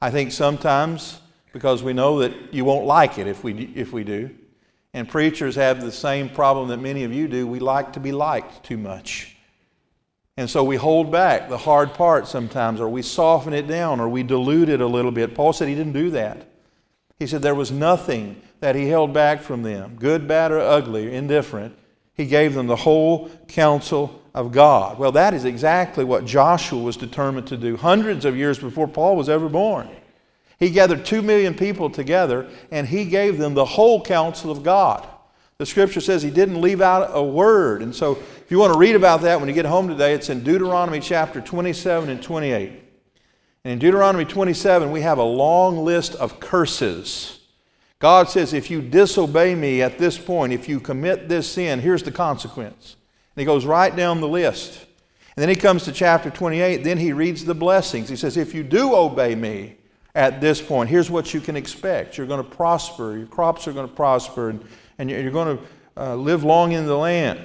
I 0.00 0.10
think 0.10 0.30
sometimes 0.32 1.20
because 1.56 1.82
we 1.82 1.94
know 1.94 2.18
that 2.18 2.52
you 2.52 2.66
won't 2.66 2.84
like 2.84 3.18
it 3.18 3.26
if 3.26 3.42
we, 3.42 3.72
if 3.74 3.90
we 3.90 4.04
do. 4.04 4.28
And 4.92 5.08
preachers 5.08 5.54
have 5.54 5.80
the 5.80 5.90
same 5.90 6.28
problem 6.28 6.68
that 6.68 6.76
many 6.76 7.04
of 7.04 7.14
you 7.14 7.28
do. 7.28 7.46
We 7.46 7.60
like 7.60 7.94
to 7.94 8.00
be 8.00 8.12
liked 8.12 8.62
too 8.62 8.76
much. 8.76 9.36
And 10.36 10.50
so 10.50 10.62
we 10.62 10.76
hold 10.76 11.10
back 11.10 11.48
the 11.48 11.56
hard 11.56 11.94
part 11.94 12.28
sometimes, 12.28 12.78
or 12.78 12.90
we 12.90 13.00
soften 13.00 13.54
it 13.54 13.66
down, 13.66 14.00
or 14.00 14.08
we 14.08 14.22
dilute 14.22 14.68
it 14.68 14.82
a 14.82 14.86
little 14.86 15.10
bit. 15.10 15.34
Paul 15.34 15.54
said 15.54 15.68
he 15.68 15.74
didn't 15.74 15.94
do 15.94 16.10
that. 16.10 16.46
He 17.18 17.26
said 17.26 17.40
there 17.40 17.54
was 17.54 17.72
nothing 17.72 18.42
that 18.60 18.74
he 18.74 18.88
held 18.88 19.14
back 19.14 19.40
from 19.40 19.62
them, 19.62 19.96
good, 19.98 20.28
bad, 20.28 20.52
or 20.52 20.60
ugly, 20.60 21.14
indifferent. 21.14 21.74
He 22.12 22.26
gave 22.26 22.52
them 22.52 22.66
the 22.66 22.76
whole 22.76 23.30
counsel 23.48 24.22
of 24.36 24.52
God. 24.52 24.98
Well, 24.98 25.12
that 25.12 25.32
is 25.32 25.46
exactly 25.46 26.04
what 26.04 26.26
Joshua 26.26 26.78
was 26.78 26.98
determined 26.98 27.46
to 27.48 27.56
do 27.56 27.76
hundreds 27.76 28.26
of 28.26 28.36
years 28.36 28.58
before 28.58 28.86
Paul 28.86 29.16
was 29.16 29.30
ever 29.30 29.48
born. 29.48 29.88
He 30.58 30.70
gathered 30.70 31.06
two 31.06 31.22
million 31.22 31.54
people 31.54 31.88
together 31.88 32.48
and 32.70 32.86
he 32.86 33.06
gave 33.06 33.38
them 33.38 33.54
the 33.54 33.64
whole 33.64 34.04
counsel 34.04 34.50
of 34.50 34.62
God. 34.62 35.08
The 35.58 35.64
scripture 35.64 36.02
says 36.02 36.22
he 36.22 36.30
didn't 36.30 36.60
leave 36.60 36.82
out 36.82 37.10
a 37.14 37.22
word. 37.22 37.80
And 37.80 37.96
so, 37.96 38.12
if 38.12 38.50
you 38.50 38.58
want 38.58 38.74
to 38.74 38.78
read 38.78 38.94
about 38.94 39.22
that 39.22 39.40
when 39.40 39.48
you 39.48 39.54
get 39.54 39.64
home 39.64 39.88
today, 39.88 40.12
it's 40.12 40.28
in 40.28 40.44
Deuteronomy 40.44 41.00
chapter 41.00 41.40
27 41.40 42.10
and 42.10 42.22
28. 42.22 42.68
And 43.64 43.72
in 43.72 43.78
Deuteronomy 43.78 44.26
27, 44.26 44.92
we 44.92 45.00
have 45.00 45.16
a 45.16 45.24
long 45.24 45.78
list 45.78 46.14
of 46.16 46.40
curses. 46.40 47.40
God 47.98 48.28
says, 48.28 48.52
if 48.52 48.70
you 48.70 48.82
disobey 48.82 49.54
me 49.54 49.80
at 49.80 49.96
this 49.96 50.18
point, 50.18 50.52
if 50.52 50.68
you 50.68 50.78
commit 50.78 51.30
this 51.30 51.50
sin, 51.50 51.80
here's 51.80 52.02
the 52.02 52.12
consequence. 52.12 52.96
And 53.36 53.40
he 53.42 53.44
goes 53.44 53.64
right 53.64 53.94
down 53.94 54.20
the 54.20 54.28
list. 54.28 54.86
And 55.36 55.42
then 55.42 55.48
he 55.48 55.54
comes 55.54 55.84
to 55.84 55.92
chapter 55.92 56.30
28, 56.30 56.82
then 56.82 56.98
he 56.98 57.12
reads 57.12 57.44
the 57.44 57.54
blessings. 57.54 58.08
He 58.08 58.16
says, 58.16 58.36
if 58.36 58.54
you 58.54 58.64
do 58.64 58.96
obey 58.96 59.34
me 59.34 59.76
at 60.14 60.40
this 60.40 60.62
point, 60.62 60.88
here's 60.88 61.10
what 61.10 61.34
you 61.34 61.40
can 61.40 61.56
expect. 61.56 62.16
You're 62.16 62.26
going 62.26 62.42
to 62.42 62.50
prosper, 62.50 63.16
your 63.16 63.26
crops 63.26 63.68
are 63.68 63.72
going 63.72 63.88
to 63.88 63.94
prosper, 63.94 64.48
and 64.48 64.66
and 64.98 65.10
you're 65.10 65.30
going 65.30 65.58
to 65.58 65.64
uh, 65.96 66.14
live 66.14 66.44
long 66.44 66.72
in 66.72 66.86
the 66.86 66.96
land. 66.96 67.40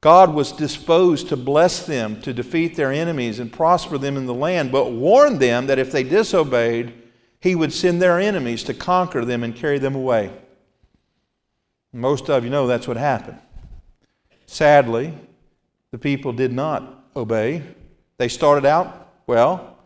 God 0.00 0.32
was 0.32 0.52
disposed 0.52 1.28
to 1.28 1.36
bless 1.36 1.84
them, 1.84 2.22
to 2.22 2.32
defeat 2.32 2.74
their 2.76 2.90
enemies, 2.90 3.38
and 3.38 3.52
prosper 3.52 3.98
them 3.98 4.16
in 4.16 4.26
the 4.26 4.34
land, 4.34 4.72
but 4.72 4.92
warned 4.92 5.40
them 5.40 5.66
that 5.66 5.78
if 5.78 5.92
they 5.92 6.02
disobeyed, 6.02 6.94
He 7.40 7.54
would 7.54 7.72
send 7.72 8.00
their 8.00 8.18
enemies 8.18 8.62
to 8.64 8.74
conquer 8.74 9.24
them 9.24 9.44
and 9.44 9.54
carry 9.54 9.78
them 9.78 9.94
away. 9.94 10.30
Most 11.92 12.30
of 12.30 12.44
you 12.44 12.50
know 12.50 12.66
that's 12.66 12.88
what 12.88 12.96
happened. 12.96 13.38
Sadly, 14.52 15.14
the 15.92 15.98
people 15.98 16.32
did 16.32 16.52
not 16.52 17.04
obey. 17.14 17.62
They 18.18 18.26
started 18.26 18.66
out, 18.66 19.12
well, 19.28 19.78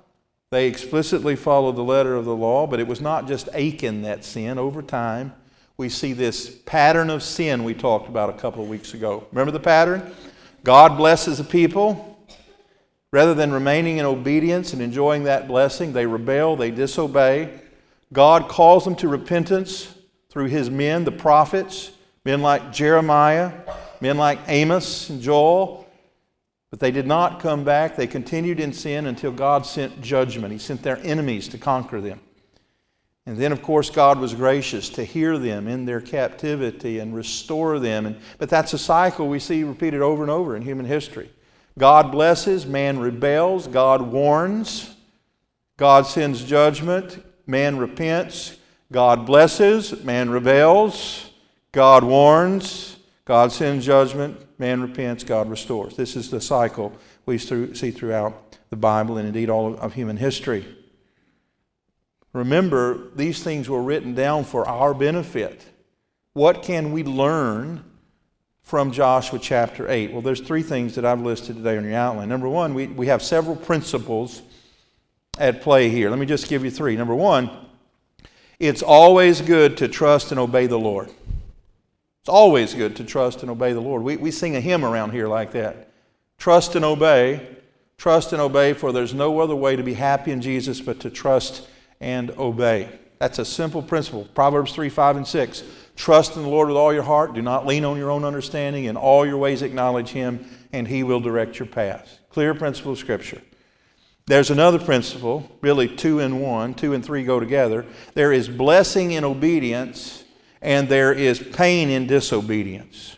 they 0.51 0.67
explicitly 0.69 1.37
followed 1.37 1.77
the 1.77 1.85
letter 1.85 2.15
of 2.17 2.25
the 2.25 2.35
law, 2.35 2.67
but 2.67 2.81
it 2.81 2.87
was 2.87 2.99
not 2.99 3.29
just 3.29 3.47
Achan 3.51 4.01
that 4.03 4.25
sin. 4.25 4.59
Over 4.59 4.81
time, 4.81 5.35
we 5.77 5.91
see 5.91 6.15
this 6.15 6.49
pattern 6.65 7.11
of 7.11 7.23
sin 7.23 7.63
we 7.63 7.75
talked 7.75 8.09
about 8.09 8.31
a 8.31 8.39
couple 8.39 8.63
of 8.63 8.71
weeks 8.71 8.95
ago. 8.95 9.27
Remember 9.33 9.53
the 9.53 9.61
pattern? 9.61 10.15
God 10.65 10.97
blesses 10.97 11.37
the 11.37 11.45
people. 11.45 12.27
Rather 13.13 13.35
than 13.35 13.53
remaining 13.53 13.99
in 13.99 14.07
obedience 14.07 14.73
and 14.73 14.81
enjoying 14.81 15.25
that 15.25 15.47
blessing, 15.47 15.93
they 15.93 16.07
rebel, 16.07 16.57
they 16.57 16.71
disobey. 16.71 17.61
God 18.15 18.49
calls 18.49 18.85
them 18.85 18.97
to 18.97 19.09
repentance 19.09 19.95
through 20.31 20.47
his 20.47 20.71
men, 20.71 21.05
the 21.05 21.13
prophets, 21.13 21.91
men 22.25 22.41
like 22.41 22.73
Jeremiah, 22.73 23.53
men 24.05 24.19
like 24.19 24.39
Amos 24.49 25.09
and 25.09 25.23
Joel. 25.23 25.89
But 26.69 26.79
they 26.79 26.91
did 26.91 27.07
not 27.07 27.41
come 27.41 27.65
back. 27.65 27.97
They 27.97 28.07
continued 28.07 28.61
in 28.61 28.75
sin 28.75 29.07
until 29.07 29.33
God 29.33 29.65
sent 29.65 30.03
judgment. 30.03 30.53
He 30.53 30.59
sent 30.59 30.83
their 30.83 30.99
enemies 30.99 31.49
to 31.49 31.59
conquer 31.59 32.03
them. 32.03 32.21
And 33.25 33.39
then, 33.39 33.51
of 33.51 33.63
course, 33.63 33.89
God 33.89 34.19
was 34.19 34.35
gracious 34.35 34.91
to 34.91 35.05
hear 35.05 35.39
them 35.39 35.67
in 35.67 35.87
their 35.87 36.03
captivity 36.03 36.99
and 36.99 37.15
restore 37.15 37.79
them. 37.79 38.05
And, 38.05 38.17
but 38.37 38.51
that's 38.51 38.75
a 38.75 38.79
cycle 38.79 39.27
we 39.27 39.39
see 39.39 39.65
repeated 39.65 40.03
over 40.03 40.23
and 40.23 40.31
over 40.31 40.55
in 40.55 40.61
human 40.61 40.85
history. 40.85 41.31
God 41.79 42.13
blesses, 42.13 42.67
man 42.67 42.99
rebels, 42.99 43.69
God 43.69 44.03
warns, 44.03 44.95
God 45.79 46.07
sends 46.07 46.45
judgment, 46.45 47.25
man 47.47 47.79
repents, 47.79 48.59
God 48.93 49.25
blesses, 49.25 50.05
man 50.05 50.29
rebels, 50.29 51.31
God 51.73 52.05
warns, 52.05 52.94
God 53.25 53.53
sends 53.53 53.87
judgment, 53.87 54.39
man 54.59 54.83
repents, 54.83 55.25
God 55.25 55.49
restores. 55.49 55.97
This 55.97 56.15
is 56.15 56.31
the 56.31 56.41
cycle 56.41 56.93
we 57.25 57.39
see 57.39 57.91
throughout 57.91 58.59
the 58.69 58.77
Bible 58.77 59.17
and 59.17 59.27
indeed 59.27 59.49
all 59.49 59.77
of 59.77 59.95
human 59.95 60.19
history. 60.19 60.67
Remember, 62.35 63.11
these 63.15 63.43
things 63.43 63.69
were 63.69 63.83
written 63.83 64.15
down 64.15 64.45
for 64.45 64.69
our 64.69 64.93
benefit. 64.93 65.65
What 66.35 66.63
can 66.63 66.93
we 66.93 67.05
learn 67.05 67.85
from 68.63 68.91
Joshua 68.91 69.39
chapter 69.39 69.89
8? 69.89 70.13
Well, 70.13 70.21
there's 70.21 70.41
three 70.41 70.63
things 70.63 70.97
that 70.97 71.05
I've 71.05 71.21
listed 71.21 71.57
today 71.57 71.79
on 71.79 71.85
your 71.85 71.95
outline. 71.95 72.29
Number 72.29 72.49
one, 72.49 72.75
we, 72.75 72.89
we 72.89 73.07
have 73.07 73.23
several 73.23 73.57
principles 73.57 74.43
at 75.39 75.63
play 75.63 75.89
here. 75.89 76.11
Let 76.11 76.19
me 76.19 76.27
just 76.27 76.49
give 76.49 76.65
you 76.65 76.71
three. 76.71 76.97
Number 76.97 77.15
one, 77.15 77.51
it's 78.59 78.83
always 78.83 79.41
good 79.41 79.77
to 79.79 79.89
trust 79.89 80.31
and 80.31 80.41
obey 80.41 80.67
the 80.67 80.79
Lord. 80.79 81.11
It's 82.25 82.31
always 82.31 82.73
good 82.73 82.97
to 82.97 83.05
trust 83.05 83.43
and 83.43 83.51
obey 83.51 83.75
the 83.75 83.83
Lord. 83.83 84.03
We, 84.03 84.17
we 84.17 84.31
sing 84.31 84.57
a 84.57 84.61
hymn 84.61 84.83
around 84.83 85.11
here 85.11 85.29
like 85.29 85.53
that. 85.53 85.91
Trust 86.39 86.75
and 86.75 86.83
obey. 86.83 87.47
Trust 87.99 88.33
and 88.33 88.41
obey, 88.41 88.73
for 88.73 88.93
there's 88.93 89.13
no 89.13 89.41
other 89.41 89.55
way 89.55 89.77
to 89.77 89.83
be 89.83 89.93
happy 89.93 90.31
in 90.31 90.41
Jesus 90.41 90.81
but 90.81 91.01
to 91.01 91.11
trust 91.11 91.69
and 92.01 92.31
obey. 92.39 92.89
That's 93.19 93.39
a 93.39 93.45
simple 93.45 93.83
principle. 93.83 94.25
Proverbs 94.35 94.73
3 94.73 94.89
5 94.89 95.17
and 95.17 95.27
6. 95.27 95.65
Trust 95.97 96.35
in 96.37 96.45
the 96.45 96.49
Lord 96.49 96.69
with 96.69 96.79
all 96.79 96.95
your 96.95 97.03
heart. 97.03 97.35
Do 97.35 97.43
not 97.43 97.67
lean 97.67 97.85
on 97.85 97.99
your 97.99 98.11
own 98.11 98.25
understanding. 98.25 98.85
In 98.85 98.97
all 98.97 99.27
your 99.27 99.37
ways, 99.37 99.61
acknowledge 99.61 100.09
Him, 100.09 100.49
and 100.73 100.89
He 100.89 101.03
will 101.03 101.21
direct 101.21 101.59
your 101.59 101.69
paths. 101.69 102.21
Clear 102.31 102.55
principle 102.55 102.93
of 102.93 102.99
Scripture. 102.99 103.43
There's 104.25 104.51
another 104.51 104.79
principle, 104.79 105.55
really 105.61 105.95
two 105.95 106.21
in 106.21 106.41
one, 106.41 106.73
two 106.73 106.95
and 106.95 107.05
three 107.05 107.23
go 107.23 107.39
together. 107.39 107.85
There 108.15 108.33
is 108.33 108.49
blessing 108.49 109.13
in 109.13 109.25
obedience, 109.25 110.24
and 110.65 110.89
there 110.89 111.13
is 111.13 111.39
pain 111.39 111.91
in 111.91 112.07
disobedience. 112.07 113.17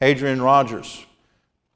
Adrian 0.00 0.40
Rogers, 0.40 1.04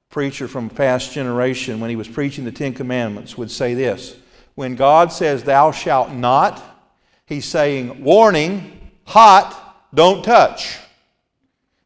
preacher 0.08 0.48
from 0.48 0.66
a 0.66 0.70
past 0.70 1.12
generation, 1.12 1.80
when 1.80 1.90
he 1.90 1.96
was 1.96 2.08
preaching 2.08 2.44
the 2.44 2.52
Ten 2.52 2.72
Commandments, 2.72 3.36
would 3.36 3.50
say 3.50 3.74
this 3.74 4.16
when 4.54 4.74
God 4.74 5.12
says, 5.12 5.44
Thou 5.44 5.70
shalt 5.70 6.10
not, 6.10 6.62
He's 7.26 7.44
saying, 7.44 8.02
Warning, 8.02 8.90
hot, 9.04 9.88
don't 9.92 10.24
touch. 10.24 10.78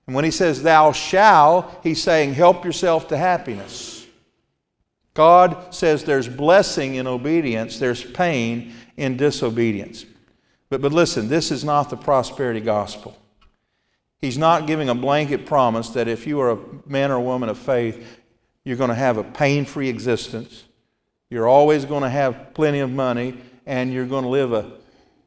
And 0.07 0.15
when 0.15 0.25
He 0.25 0.31
says, 0.31 0.63
Thou 0.63 0.93
shalt, 0.93 1.81
He's 1.83 2.03
saying, 2.03 2.35
Help 2.35 2.65
yourself 2.65 3.09
to 3.09 3.17
happiness. 3.17 4.07
God 5.15 5.75
says 5.75 6.05
there's 6.05 6.29
blessing 6.29 6.95
in 6.95 7.09
obedience, 7.09 7.81
there's 7.81 8.05
pain 8.05 8.73
in 8.97 9.17
disobedience. 9.17 10.05
But, 10.71 10.81
but 10.83 10.93
listen, 10.93 11.29
this 11.29 11.51
is 11.51 11.65
not 11.65 11.91
the 11.91 11.97
prosperity 11.97 12.61
gospel. 12.61 13.17
He's 14.21 14.37
not 14.37 14.67
giving 14.67 14.89
a 14.89 14.95
blanket 14.95 15.47
promise 15.47 15.91
that 15.91 16.09
if 16.09 16.27
you 16.27 16.41
are 16.41 16.51
a 16.51 16.59
man 16.87 17.11
or 17.11 17.21
woman 17.21 17.49
of 17.49 17.59
faith, 17.59 18.21
you're 18.65 18.77
going 18.77 18.91
to 18.91 18.95
have 18.95 19.17
a 19.17 19.25
pain 19.25 19.65
free 19.65 19.89
existence. 19.89 20.65
You're 21.31 21.49
always 21.49 21.85
going 21.85 22.03
to 22.03 22.11
have 22.11 22.53
plenty 22.55 22.81
of 22.81 22.91
money, 22.91 23.39
and 23.65 23.93
you're 23.93 24.07
going 24.07 24.25
to 24.25 24.31
live 24.31 24.53
a 24.53 24.73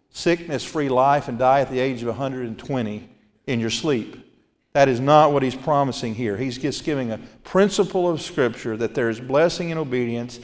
sickness 0.09 0.63
free 0.63 0.89
life 0.89 1.27
and 1.27 1.39
die 1.39 1.61
at 1.61 1.69
the 1.69 1.79
age 1.79 2.01
of 2.01 2.07
120 2.09 3.09
in 3.47 3.59
your 3.59 3.69
sleep. 3.69 4.17
That 4.73 4.87
is 4.87 4.99
not 4.99 5.33
what 5.33 5.43
he's 5.43 5.55
promising 5.55 6.15
here. 6.15 6.37
He's 6.37 6.57
just 6.57 6.83
giving 6.83 7.11
a 7.11 7.17
principle 7.43 8.09
of 8.09 8.21
Scripture 8.21 8.77
that 8.77 8.95
there 8.95 9.09
is 9.09 9.19
blessing 9.19 9.69
in 9.69 9.77
obedience 9.77 10.39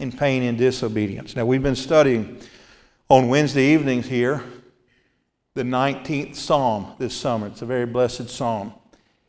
and 0.00 0.16
pain 0.16 0.42
in 0.42 0.56
disobedience. 0.56 1.36
Now, 1.36 1.46
we've 1.46 1.62
been 1.62 1.76
studying 1.76 2.40
on 3.08 3.28
Wednesday 3.28 3.72
evenings 3.72 4.06
here 4.06 4.42
the 5.54 5.62
19th 5.62 6.34
Psalm 6.34 6.94
this 6.98 7.14
summer. 7.14 7.46
It's 7.46 7.62
a 7.62 7.66
very 7.66 7.86
blessed 7.86 8.28
psalm. 8.28 8.74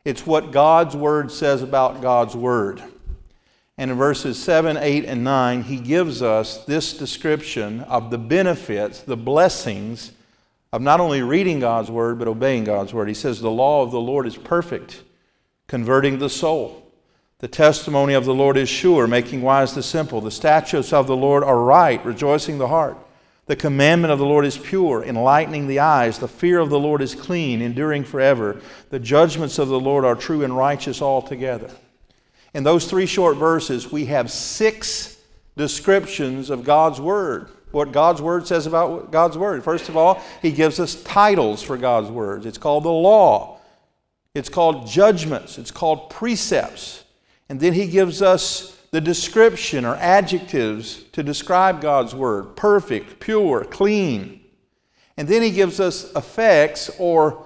It's 0.04 0.26
what 0.26 0.52
God's 0.52 0.96
Word 0.96 1.32
says 1.32 1.62
about 1.62 2.02
God's 2.02 2.36
Word. 2.36 2.82
And 3.78 3.92
in 3.92 3.98
verses 3.98 4.42
7, 4.42 4.78
8, 4.78 5.06
and 5.06 5.24
9, 5.24 5.64
he 5.64 5.78
gives 5.78 6.24
us 6.24 6.66
this 6.66 6.98
description 6.98 7.82
of 7.82 8.10
the 8.10 8.18
benefits, 8.18 9.02
the 9.02 9.16
blessings 9.16 10.12
of 10.74 10.82
not 10.82 11.00
only 11.00 11.22
reading 11.22 11.60
God's 11.60 11.92
word, 11.92 12.18
but 12.18 12.28
obeying 12.28 12.64
God's 12.64 12.94
word. 12.94 13.08
He 13.08 13.14
says, 13.14 13.40
The 13.40 13.52
law 13.52 13.84
of 13.84 13.92
the 13.92 14.02
Lord 14.02 14.26
is 14.26 14.36
perfect, 14.36 15.04
converting 15.68 16.18
the 16.18 16.30
soul. 16.30 16.92
The 17.40 17.48
testimony 17.48 18.16
of 18.16 18.26
the 18.26 18.34
Lord 18.34 18.58
is 18.58 18.68
sure, 18.68 19.06
making 19.06 19.44
wise 19.44 19.76
the 19.76 19.84
simple. 19.84 20.20
The 20.20 20.32
statutes 20.32 20.92
of 20.92 21.06
the 21.06 21.16
Lord 21.16 21.44
are 21.44 21.60
right, 21.60 22.04
rejoicing 22.04 22.58
the 22.58 22.68
heart. 22.68 22.98
The 23.48 23.56
commandment 23.56 24.12
of 24.12 24.20
the 24.20 24.26
Lord 24.26 24.46
is 24.46 24.58
pure, 24.58 25.04
enlightening 25.04 25.68
the 25.68 25.80
eyes. 25.80 26.20
The 26.20 26.28
fear 26.28 26.60
of 26.60 26.70
the 26.70 26.80
Lord 26.80 27.02
is 27.02 27.16
clean, 27.16 27.62
enduring 27.62 28.04
forever. 28.04 28.62
The 28.90 29.00
judgments 29.00 29.58
of 29.58 29.70
the 29.70 29.80
Lord 29.80 30.04
are 30.04 30.16
true 30.16 30.44
and 30.44 30.56
righteous 30.56 31.02
altogether. 31.02 31.72
In 32.54 32.64
those 32.64 32.90
three 32.90 33.06
short 33.06 33.38
verses, 33.38 33.90
we 33.90 34.06
have 34.06 34.30
six 34.30 35.18
descriptions 35.56 36.50
of 36.50 36.66
God's 36.66 37.00
Word. 37.00 37.50
What 37.72 37.94
God's 37.94 38.22
Word 38.22 38.48
says 38.48 38.68
about 38.68 39.12
God's 39.12 39.38
Word. 39.38 39.64
First 39.64 39.88
of 39.88 39.96
all, 39.96 40.22
He 40.42 40.52
gives 40.52 40.80
us 40.80 41.02
titles 41.04 41.64
for 41.64 41.78
God's 41.78 42.10
words. 42.10 42.46
It's 42.46 42.58
called 42.58 42.84
the 42.84 42.90
law, 42.90 43.60
it's 44.34 44.50
called 44.50 44.88
judgments, 44.88 45.58
it's 45.58 45.72
called 45.72 46.10
precepts. 46.10 47.06
And 47.48 47.62
then 47.62 47.74
He 47.74 47.88
gives 47.88 48.22
us 48.22 48.77
the 48.92 49.02
description 49.02 49.86
or 49.86 49.96
adjectives 49.96 51.04
to 51.12 51.24
describe 51.24 51.82
God's 51.82 52.16
Word 52.16 52.56
perfect, 52.56 53.20
pure, 53.20 53.66
clean. 53.66 54.42
And 55.18 55.28
then 55.28 55.42
he 55.42 55.52
gives 55.52 55.80
us 55.80 56.14
effects 56.16 56.90
or 57.00 57.46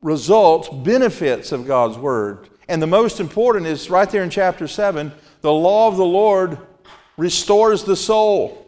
results, 0.00 0.68
benefits 0.68 1.52
of 1.52 1.66
God's 1.66 1.98
Word. 1.98 2.48
And 2.68 2.80
the 2.80 2.86
most 2.86 3.20
important 3.20 3.66
is 3.66 3.90
right 3.90 4.08
there 4.08 4.22
in 4.22 4.30
chapter 4.30 4.66
7 4.66 5.12
the 5.40 5.52
law 5.52 5.86
of 5.86 5.96
the 5.96 6.04
Lord 6.04 6.58
restores 7.16 7.84
the 7.84 7.96
soul. 7.96 8.64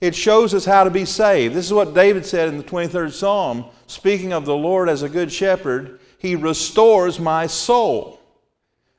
It 0.00 0.14
shows 0.14 0.54
us 0.54 0.64
how 0.64 0.84
to 0.84 0.90
be 0.90 1.04
saved. 1.04 1.54
This 1.54 1.66
is 1.66 1.72
what 1.72 1.94
David 1.94 2.24
said 2.24 2.48
in 2.48 2.58
the 2.58 2.64
23rd 2.64 3.12
Psalm, 3.12 3.64
speaking 3.86 4.32
of 4.32 4.44
the 4.44 4.56
Lord 4.56 4.88
as 4.88 5.02
a 5.02 5.08
good 5.08 5.32
shepherd, 5.32 5.98
He 6.18 6.36
restores 6.36 7.18
my 7.18 7.46
soul 7.46 8.15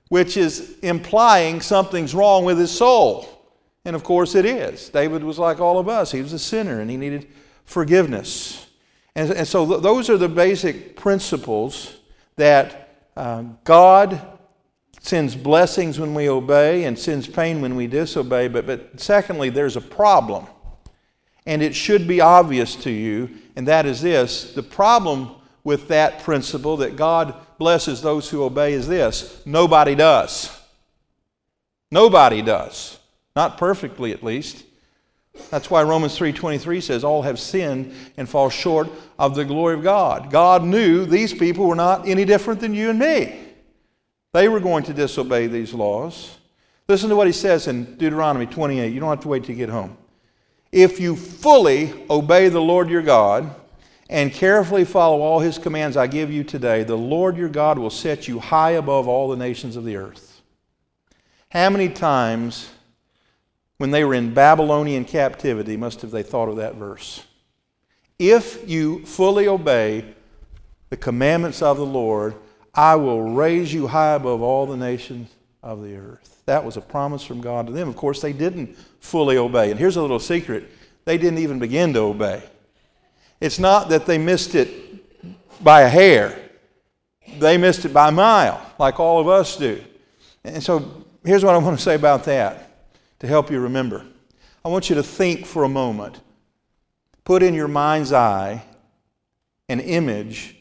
which 0.10 0.38
is 0.38 0.78
implying 0.82 1.62
something's 1.62 2.16
wrong 2.16 2.46
with 2.46 2.58
his 2.58 2.72
soul. 2.72 3.28
And 3.86 3.96
of 3.96 4.04
course 4.04 4.36
it 4.36 4.46
is. 4.46 4.90
David 4.90 5.24
was 5.24 5.40
like 5.40 5.60
all 5.60 5.80
of 5.80 5.88
us, 5.88 6.12
he 6.12 6.22
was 6.22 6.34
a 6.34 6.40
sinner 6.40 6.80
and 6.80 6.90
he 6.90 6.98
needed 6.98 7.28
forgiveness. 7.66 8.68
And, 9.16 9.32
and 9.32 9.48
so 9.48 9.66
th- 9.66 9.82
those 9.82 10.10
are 10.10 10.18
the 10.18 10.30
basic 10.30 10.96
principles 10.96 11.98
that 12.36 13.08
uh, 13.16 13.44
God 13.64 14.22
sends 15.00 15.36
blessings 15.36 16.00
when 16.00 16.14
we 16.14 16.30
obey 16.30 16.84
and 16.84 17.00
sends 17.00 17.28
pain 17.28 17.62
when 17.62 17.76
we 17.76 17.88
disobey. 17.88 18.48
But, 18.48 18.68
but 18.68 19.00
secondly, 19.00 19.50
there's 19.50 19.76
a 19.76 19.82
problem. 19.82 20.46
And 21.46 21.64
it 21.64 21.74
should 21.74 22.08
be 22.08 22.20
obvious 22.20 22.76
to 22.76 22.92
you, 22.92 23.30
and 23.56 23.68
that 23.70 23.86
is 23.86 24.02
this 24.02 24.54
the 24.54 24.64
problem 24.64 25.32
with 25.64 25.88
that 25.88 26.22
principle 26.24 26.78
that 26.78 26.98
God 26.98 27.34
blesses 27.58 28.02
those 28.02 28.30
who 28.30 28.44
obey 28.44 28.74
is 28.74 28.88
this 28.88 29.42
nobody 29.46 29.96
does. 29.96 30.56
Nobody 31.92 32.42
does. 32.42 33.00
Not 33.36 33.58
perfectly, 33.58 34.12
at 34.12 34.24
least. 34.24 34.64
That's 35.52 35.70
why 35.70 35.84
Romans 35.84 36.18
3:23 36.18 36.82
says 36.82 37.04
all 37.04 37.22
have 37.22 37.40
sinned 37.40 37.94
and 38.18 38.28
fall 38.28 38.50
short 38.50 38.90
of 39.20 39.36
the 39.36 39.46
glory 39.46 39.76
of 39.76 39.84
God. 39.84 40.32
God 40.32 40.64
knew 40.64 41.06
these 41.06 41.34
people 41.34 41.68
were 41.68 41.76
not 41.76 42.08
any 42.08 42.26
different 42.26 42.60
than 42.60 42.74
you 42.74 42.90
and 42.90 43.00
me. 43.00 43.40
They 44.34 44.50
were 44.50 44.60
going 44.60 44.84
to 44.86 44.94
disobey 44.94 45.48
these 45.48 45.74
laws. 45.74 46.38
Listen 46.88 47.10
to 47.10 47.16
what 47.16 47.28
he 47.28 47.34
says 47.34 47.68
in 47.68 47.96
Deuteronomy 47.98 48.46
28. 48.46 48.94
You 48.94 49.00
don't 49.00 49.10
have 49.10 49.22
to 49.22 49.28
wait 49.28 49.44
to 49.46 49.54
get 49.54 49.70
home. 49.70 49.98
If 50.72 51.00
you 51.00 51.16
fully 51.16 51.94
obey 52.10 52.50
the 52.50 52.62
Lord 52.62 52.90
your 52.90 53.02
God 53.02 53.54
and 54.10 54.32
carefully 54.32 54.86
follow 54.86 55.22
all 55.22 55.40
his 55.40 55.58
commands 55.58 55.98
I 55.98 56.08
give 56.08 56.32
you 56.32 56.44
today, 56.44 56.84
the 56.84 56.98
Lord 56.98 57.38
your 57.38 57.50
God 57.50 57.78
will 57.78 57.90
set 57.90 58.28
you 58.28 58.40
high 58.40 58.72
above 58.72 59.08
all 59.08 59.28
the 59.30 59.36
nations 59.36 59.76
of 59.76 59.84
the 59.84 59.98
earth. 59.98 60.42
How 61.50 61.70
many 61.70 61.90
times 61.90 62.70
when 63.78 63.92
they 63.92 64.04
were 64.04 64.14
in 64.14 64.34
Babylonian 64.34 65.06
captivity 65.06 65.78
must 65.78 66.02
have 66.02 66.12
they 66.12 66.24
thought 66.24 66.50
of 66.50 66.58
that 66.58 66.76
verse? 66.76 67.24
If 68.20 68.68
you 68.68 69.06
fully 69.06 69.48
obey 69.48 70.06
the 70.90 70.98
commandments 70.98 71.62
of 71.62 71.78
the 71.78 71.86
Lord, 71.86 72.36
I 72.74 72.96
will 72.96 73.22
raise 73.22 73.74
you 73.74 73.88
high 73.88 74.14
above 74.14 74.42
all 74.42 74.66
the 74.66 74.78
nations 74.78 75.30
of 75.62 75.84
the 75.84 75.96
earth. 75.96 76.42
That 76.46 76.64
was 76.64 76.78
a 76.78 76.82
promise 76.82 77.24
from 77.24 77.42
God 77.42 77.68
to 77.68 77.74
them. 77.74 77.90
Of 77.90 77.96
course, 77.96 78.22
they 78.22 78.34
didn't 78.34 78.78
fully 79.00 79.38
obey. 79.38 79.70
And 79.70 79.80
here's 79.80 79.98
a 79.98 80.02
little 80.02 80.20
secret 80.20 80.70
they 81.06 81.18
didn't 81.18 81.40
even 81.40 81.60
begin 81.60 81.94
to 81.94 82.00
obey. 82.00 82.44
It's 83.40 83.60
not 83.60 83.90
that 83.90 84.06
they 84.06 84.18
missed 84.18 84.56
it 84.56 85.64
by 85.64 85.82
a 85.82 85.90
hair, 85.90 86.38
they 87.38 87.58
missed 87.58 87.86
it 87.86 87.94
by 87.94 88.10
a 88.10 88.12
mile, 88.12 88.62
like 88.80 89.00
all 89.00 89.20
of 89.20 89.28
us 89.28 89.58
do. 89.58 89.84
And 90.44 90.64
so 90.64 91.06
here's 91.24 91.44
what 91.44 91.54
I 91.54 91.58
want 91.58 91.78
to 91.78 91.84
say 91.84 91.96
about 91.96 92.24
that 92.26 92.90
to 93.20 93.28
help 93.28 93.52
you 93.52 93.60
remember. 93.60 94.06
I 94.64 94.70
want 94.70 94.90
you 94.90 94.96
to 94.96 95.04
think 95.04 95.46
for 95.46 95.64
a 95.64 95.70
moment. 95.70 96.20
Put 97.24 97.44
in 97.44 97.54
your 97.54 97.68
mind's 97.68 98.14
eye 98.14 98.64
an 99.70 99.80
image 99.80 100.56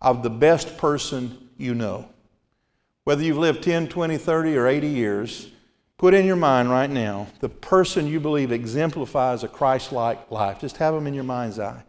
of 0.00 0.22
the 0.22 0.30
best 0.30 0.76
person 0.76 1.48
you 1.56 1.74
know. 1.74 2.08
Whether 3.04 3.22
you've 3.22 3.38
lived 3.38 3.62
10, 3.62 3.88
20, 3.88 4.18
30, 4.18 4.56
or 4.56 4.66
80 4.66 4.86
years, 4.86 5.48
put 6.02 6.14
in 6.14 6.26
your 6.26 6.34
mind 6.34 6.68
right 6.68 6.90
now 6.90 7.28
the 7.38 7.48
person 7.48 8.08
you 8.08 8.18
believe 8.18 8.50
exemplifies 8.50 9.44
a 9.44 9.48
Christ 9.48 9.92
like 9.92 10.32
life. 10.32 10.60
Just 10.60 10.78
have 10.78 10.94
them 10.94 11.06
in 11.06 11.14
your 11.14 11.22
mind's 11.22 11.60
eye. 11.60 11.80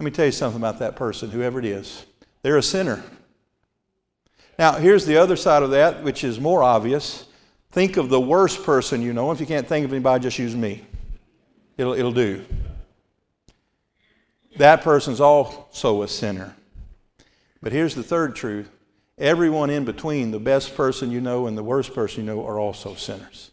Let 0.00 0.04
me 0.04 0.10
tell 0.10 0.26
you 0.26 0.32
something 0.32 0.60
about 0.60 0.80
that 0.80 0.96
person, 0.96 1.30
whoever 1.30 1.60
it 1.60 1.64
is. 1.64 2.04
They're 2.42 2.56
a 2.56 2.62
sinner. 2.64 3.04
Now, 4.58 4.72
here's 4.72 5.06
the 5.06 5.16
other 5.16 5.36
side 5.36 5.62
of 5.62 5.70
that, 5.70 6.02
which 6.02 6.24
is 6.24 6.40
more 6.40 6.64
obvious. 6.64 7.26
Think 7.70 7.98
of 7.98 8.08
the 8.08 8.20
worst 8.20 8.64
person 8.64 9.00
you 9.00 9.12
know. 9.12 9.30
If 9.30 9.38
you 9.38 9.46
can't 9.46 9.68
think 9.68 9.84
of 9.84 9.92
anybody, 9.92 10.24
just 10.24 10.40
use 10.40 10.56
me. 10.56 10.84
It'll, 11.78 11.92
it'll 11.92 12.10
do. 12.10 12.44
That 14.56 14.82
person's 14.82 15.20
also 15.20 16.02
a 16.02 16.08
sinner. 16.08 16.56
But 17.62 17.70
here's 17.70 17.94
the 17.94 18.02
third 18.02 18.34
truth 18.34 18.68
Everyone 19.18 19.70
in 19.70 19.84
between, 19.84 20.30
the 20.30 20.38
best 20.38 20.74
person 20.74 21.10
you 21.10 21.20
know 21.20 21.46
and 21.46 21.56
the 21.56 21.62
worst 21.62 21.94
person 21.94 22.26
you 22.26 22.34
know, 22.34 22.46
are 22.46 22.58
also 22.58 22.94
sinners. 22.94 23.50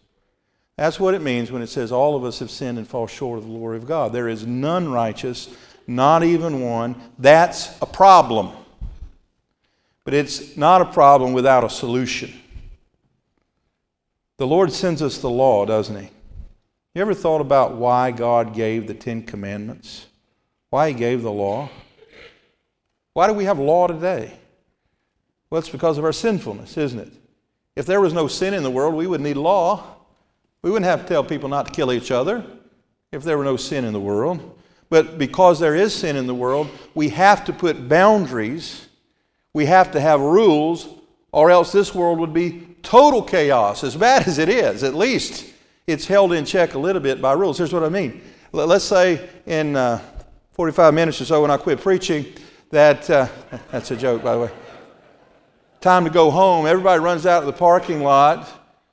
That's 0.77 0.99
what 0.99 1.13
it 1.13 1.21
means 1.21 1.51
when 1.51 1.61
it 1.61 1.67
says 1.67 1.91
all 1.91 2.15
of 2.15 2.23
us 2.25 2.39
have 2.39 2.51
sinned 2.51 2.77
and 2.77 2.87
fall 2.87 3.07
short 3.07 3.37
of 3.37 3.45
the 3.45 3.51
glory 3.51 3.77
of 3.77 3.87
God. 3.87 4.11
There 4.11 4.27
is 4.27 4.45
none 4.45 4.91
righteous, 4.91 5.49
not 5.87 6.23
even 6.23 6.61
one. 6.61 6.95
That's 7.19 7.79
a 7.81 7.85
problem. 7.85 8.51
But 10.03 10.13
it's 10.13 10.57
not 10.57 10.81
a 10.81 10.85
problem 10.85 11.31
without 11.31 11.63
a 11.63 11.69
solution. 11.69 12.33
The 14.37 14.47
Lord 14.47 14.73
sends 14.73 15.01
us 15.01 15.19
the 15.19 15.29
law, 15.29 15.65
doesn't 15.65 15.95
He? 15.95 16.09
You 16.95 17.01
ever 17.01 17.13
thought 17.13 17.39
about 17.39 17.75
why 17.75 18.11
God 18.11 18.53
gave 18.53 18.87
the 18.87 18.93
Ten 18.93 19.23
Commandments? 19.23 20.07
Why 20.69 20.89
He 20.89 20.93
gave 20.93 21.21
the 21.21 21.31
law? 21.31 21.69
Why 23.13 23.27
do 23.27 23.33
we 23.33 23.45
have 23.45 23.59
law 23.59 23.87
today? 23.87 24.33
Well, 25.53 25.59
it's 25.59 25.69
because 25.69 25.99
of 25.99 26.03
our 26.03 26.11
sinfulness, 26.11 26.77
isn't 26.77 26.99
it? 26.99 27.13
If 27.75 27.85
there 27.85 28.01
was 28.01 28.11
no 28.11 28.27
sin 28.27 28.55
in 28.55 28.63
the 28.63 28.71
world, 28.71 28.95
we 28.95 29.05
wouldn't 29.05 29.27
need 29.29 29.37
law. 29.37 29.97
We 30.63 30.71
wouldn't 30.71 30.89
have 30.89 31.03
to 31.03 31.07
tell 31.07 31.23
people 31.23 31.47
not 31.47 31.67
to 31.67 31.71
kill 31.71 31.93
each 31.93 32.09
other 32.09 32.43
if 33.11 33.21
there 33.21 33.37
were 33.37 33.43
no 33.43 33.55
sin 33.55 33.85
in 33.85 33.93
the 33.93 33.99
world. 33.99 34.59
But 34.89 35.19
because 35.19 35.59
there 35.59 35.75
is 35.75 35.93
sin 35.93 36.15
in 36.15 36.25
the 36.25 36.33
world, 36.33 36.71
we 36.95 37.09
have 37.09 37.45
to 37.45 37.53
put 37.53 37.87
boundaries, 37.87 38.87
we 39.53 39.67
have 39.67 39.91
to 39.91 40.01
have 40.01 40.21
rules, 40.21 40.89
or 41.31 41.51
else 41.51 41.71
this 41.71 41.93
world 41.93 42.17
would 42.17 42.33
be 42.33 42.75
total 42.81 43.21
chaos, 43.21 43.83
as 43.83 43.95
bad 43.95 44.27
as 44.27 44.39
it 44.39 44.49
is. 44.49 44.81
At 44.81 44.95
least 44.95 45.53
it's 45.85 46.07
held 46.07 46.33
in 46.33 46.45
check 46.45 46.73
a 46.73 46.79
little 46.79 46.99
bit 46.99 47.21
by 47.21 47.33
rules. 47.33 47.59
Here's 47.59 47.73
what 47.73 47.83
I 47.83 47.89
mean. 47.89 48.23
Let's 48.53 48.85
say 48.85 49.29
in 49.45 49.75
uh, 49.75 50.01
45 50.53 50.95
minutes 50.95 51.21
or 51.21 51.25
so 51.25 51.43
when 51.43 51.51
I 51.51 51.57
quit 51.57 51.79
preaching, 51.79 52.25
that, 52.71 53.07
uh, 53.07 53.27
that's 53.71 53.91
a 53.91 53.95
joke, 53.95 54.23
by 54.23 54.33
the 54.33 54.39
way 54.39 54.51
time 55.83 56.05
to 56.05 56.09
go 56.09 56.31
home, 56.31 56.65
everybody 56.65 57.01
runs 57.01 57.25
out 57.25 57.43
of 57.43 57.45
the 57.45 57.51
parking 57.51 58.01
lot, 58.01 58.47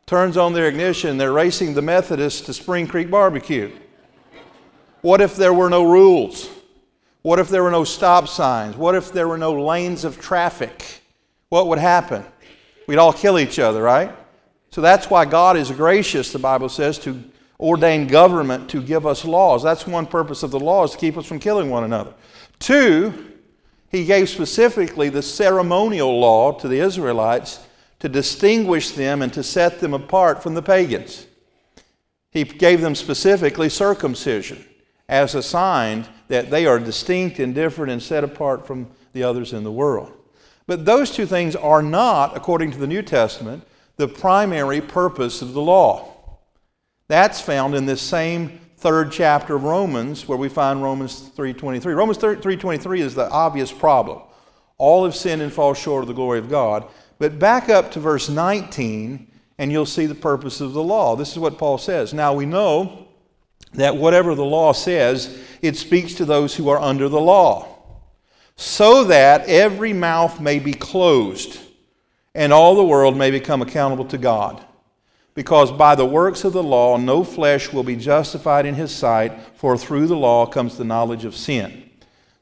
turns 0.06 0.36
on 0.36 0.52
their 0.52 0.66
ignition, 0.66 1.16
they're 1.16 1.32
racing 1.32 1.72
the 1.72 1.80
Methodists 1.80 2.40
to 2.40 2.52
Spring 2.52 2.88
Creek 2.88 3.08
Barbecue. 3.08 3.70
What 5.00 5.20
if 5.20 5.36
there 5.36 5.54
were 5.54 5.70
no 5.70 5.84
rules? 5.84 6.50
What 7.22 7.38
if 7.38 7.48
there 7.48 7.62
were 7.62 7.70
no 7.70 7.84
stop 7.84 8.26
signs? 8.26 8.76
What 8.76 8.96
if 8.96 9.12
there 9.12 9.28
were 9.28 9.38
no 9.38 9.64
lanes 9.64 10.02
of 10.04 10.20
traffic? 10.20 11.00
What 11.48 11.68
would 11.68 11.78
happen? 11.78 12.24
We'd 12.88 12.98
all 12.98 13.12
kill 13.12 13.38
each 13.38 13.60
other, 13.60 13.84
right? 13.84 14.12
So 14.72 14.80
that's 14.80 15.08
why 15.08 15.26
God 15.26 15.56
is 15.56 15.70
gracious, 15.70 16.32
the 16.32 16.40
Bible 16.40 16.68
says, 16.68 16.98
to 17.00 17.22
ordain 17.60 18.08
government 18.08 18.68
to 18.70 18.82
give 18.82 19.06
us 19.06 19.24
laws. 19.24 19.62
That's 19.62 19.86
one 19.86 20.06
purpose 20.06 20.42
of 20.42 20.50
the 20.50 20.58
law 20.58 20.82
is 20.82 20.90
to 20.90 20.98
keep 20.98 21.16
us 21.16 21.26
from 21.26 21.38
killing 21.38 21.70
one 21.70 21.84
another. 21.84 22.14
Two, 22.58 23.29
he 23.90 24.04
gave 24.04 24.28
specifically 24.28 25.08
the 25.08 25.22
ceremonial 25.22 26.18
law 26.18 26.52
to 26.52 26.68
the 26.68 26.80
Israelites 26.80 27.60
to 27.98 28.08
distinguish 28.08 28.92
them 28.92 29.20
and 29.20 29.32
to 29.32 29.42
set 29.42 29.80
them 29.80 29.92
apart 29.92 30.42
from 30.42 30.54
the 30.54 30.62
pagans. 30.62 31.26
He 32.30 32.44
gave 32.44 32.80
them 32.80 32.94
specifically 32.94 33.68
circumcision 33.68 34.64
as 35.08 35.34
a 35.34 35.42
sign 35.42 36.06
that 36.28 36.50
they 36.50 36.66
are 36.66 36.78
distinct 36.78 37.40
and 37.40 37.52
different 37.54 37.90
and 37.90 38.02
set 38.02 38.22
apart 38.22 38.66
from 38.66 38.88
the 39.12 39.24
others 39.24 39.52
in 39.52 39.64
the 39.64 39.72
world. 39.72 40.12
But 40.68 40.84
those 40.84 41.10
two 41.10 41.26
things 41.26 41.56
are 41.56 41.82
not, 41.82 42.36
according 42.36 42.70
to 42.70 42.78
the 42.78 42.86
New 42.86 43.02
Testament, 43.02 43.64
the 43.96 44.06
primary 44.06 44.80
purpose 44.80 45.42
of 45.42 45.52
the 45.52 45.60
law. 45.60 46.14
That's 47.08 47.40
found 47.40 47.74
in 47.74 47.86
this 47.86 48.00
same 48.00 48.60
third 48.80 49.12
chapter 49.12 49.56
of 49.56 49.64
Romans 49.64 50.26
where 50.26 50.38
we 50.38 50.48
find 50.48 50.82
Romans 50.82 51.30
3:23. 51.36 51.94
Romans 51.94 52.16
3:23 52.16 53.00
is 53.00 53.14
the 53.14 53.28
obvious 53.30 53.70
problem. 53.70 54.20
All 54.78 55.04
have 55.04 55.14
sinned 55.14 55.42
and 55.42 55.52
fall 55.52 55.74
short 55.74 56.02
of 56.02 56.08
the 56.08 56.14
glory 56.14 56.38
of 56.38 56.48
God. 56.48 56.84
But 57.18 57.38
back 57.38 57.68
up 57.68 57.90
to 57.92 58.00
verse 58.00 58.30
19 58.30 59.26
and 59.58 59.70
you'll 59.70 59.84
see 59.84 60.06
the 60.06 60.14
purpose 60.14 60.62
of 60.62 60.72
the 60.72 60.82
law. 60.82 61.14
This 61.14 61.32
is 61.32 61.38
what 61.38 61.58
Paul 61.58 61.76
says. 61.76 62.14
Now 62.14 62.32
we 62.32 62.46
know 62.46 63.06
that 63.74 63.96
whatever 63.96 64.34
the 64.34 64.44
law 64.44 64.72
says, 64.72 65.38
it 65.60 65.76
speaks 65.76 66.14
to 66.14 66.24
those 66.24 66.56
who 66.56 66.70
are 66.70 66.80
under 66.80 67.10
the 67.10 67.20
law, 67.20 67.66
so 68.56 69.04
that 69.04 69.46
every 69.46 69.92
mouth 69.92 70.40
may 70.40 70.58
be 70.58 70.72
closed 70.72 71.58
and 72.34 72.52
all 72.52 72.74
the 72.74 72.84
world 72.84 73.16
may 73.16 73.30
become 73.30 73.60
accountable 73.60 74.06
to 74.06 74.16
God. 74.16 74.64
Because 75.40 75.72
by 75.72 75.94
the 75.94 76.04
works 76.04 76.44
of 76.44 76.52
the 76.52 76.62
law, 76.62 76.98
no 76.98 77.24
flesh 77.24 77.72
will 77.72 77.82
be 77.82 77.96
justified 77.96 78.66
in 78.66 78.74
his 78.74 78.94
sight, 78.94 79.32
for 79.54 79.78
through 79.78 80.06
the 80.06 80.14
law 80.14 80.44
comes 80.44 80.76
the 80.76 80.84
knowledge 80.84 81.24
of 81.24 81.34
sin. 81.34 81.88